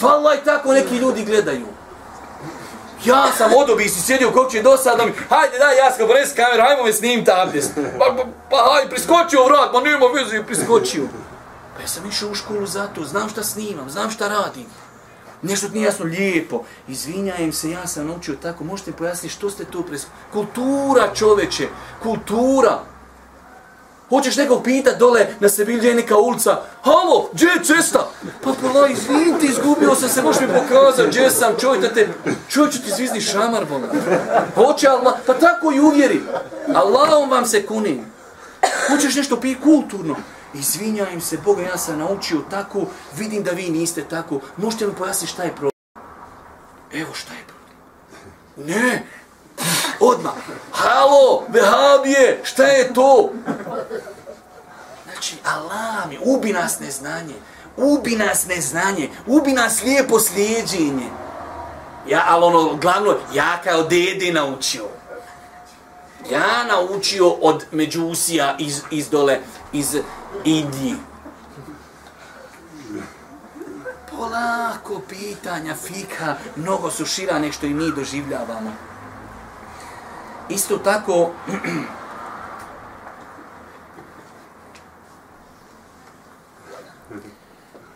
[0.02, 1.66] Vala i tako neki ljudi gledaju.
[3.06, 6.64] Ja sam odobi si sjedio kog će dosadno mi, hajde daj ja sam ponesi kameru,
[6.64, 7.72] hajmo me snim ta abdest.
[8.00, 11.04] Pa, pa, pa hajde, priskočio vrat, ma nema veze, priskočio.
[11.76, 14.66] Pa ja sam išao u školu zato, znam šta snimam, znam šta radim.
[15.42, 16.64] Nešto nije jasno, lijepo.
[16.88, 20.06] Izvinjajem se, ja sam naučio tako, možete pojasniti što ste to pres...
[20.34, 21.68] Kultura čoveče,
[22.04, 22.80] kultura.
[24.10, 28.10] Hoćeš nekog pitat dole na Sevilje neka ulica, halo, gdje je cesta?
[28.44, 32.08] Pa pola, izvinite, ti, izgubio sam se, možeš mi pokazati gdje sam, čovjek da te,
[32.50, 33.88] čovjek ću ti zvizni šamar, bola.
[34.56, 36.22] Hoće Allah, pa tako i uvjeri.
[36.76, 38.06] Allahom vam se kunim.
[38.88, 40.16] Hoćeš nešto piti kulturno?
[40.54, 42.86] Izvinjajem se, Boga, ja sam naučio tako,
[43.18, 44.40] vidim da vi niste tako.
[44.58, 45.72] Možete mi pojasniti šta je problem?
[46.94, 47.56] Evo šta je problem.
[48.68, 49.08] Ne,
[50.00, 50.34] Odma.
[50.72, 53.30] Halo, vehabije, šta je to?
[55.04, 57.36] Znači, Allah mi, ubi nas neznanje.
[57.78, 59.10] Ubi nas neznanje.
[59.26, 61.10] Ubi nas lijepo slijedženje.
[62.08, 64.86] Ja, ali ono, glavno, ja kao dede naučio.
[66.32, 69.40] Ja naučio od Međusija iz, iz dole,
[69.74, 69.98] iz
[70.44, 70.96] Indije.
[74.12, 78.72] Polako pitanja, fika, mnogo su šira nek što i mi doživljavamo.
[80.50, 81.32] Isto tako,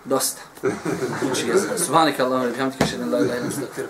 [0.06, 0.42] dosta.
[1.32, 1.78] Uči, ja sam.
[1.78, 3.86] Subhanika Allahumma, bihamdika, šedin, la ilaha, ila, stakfir,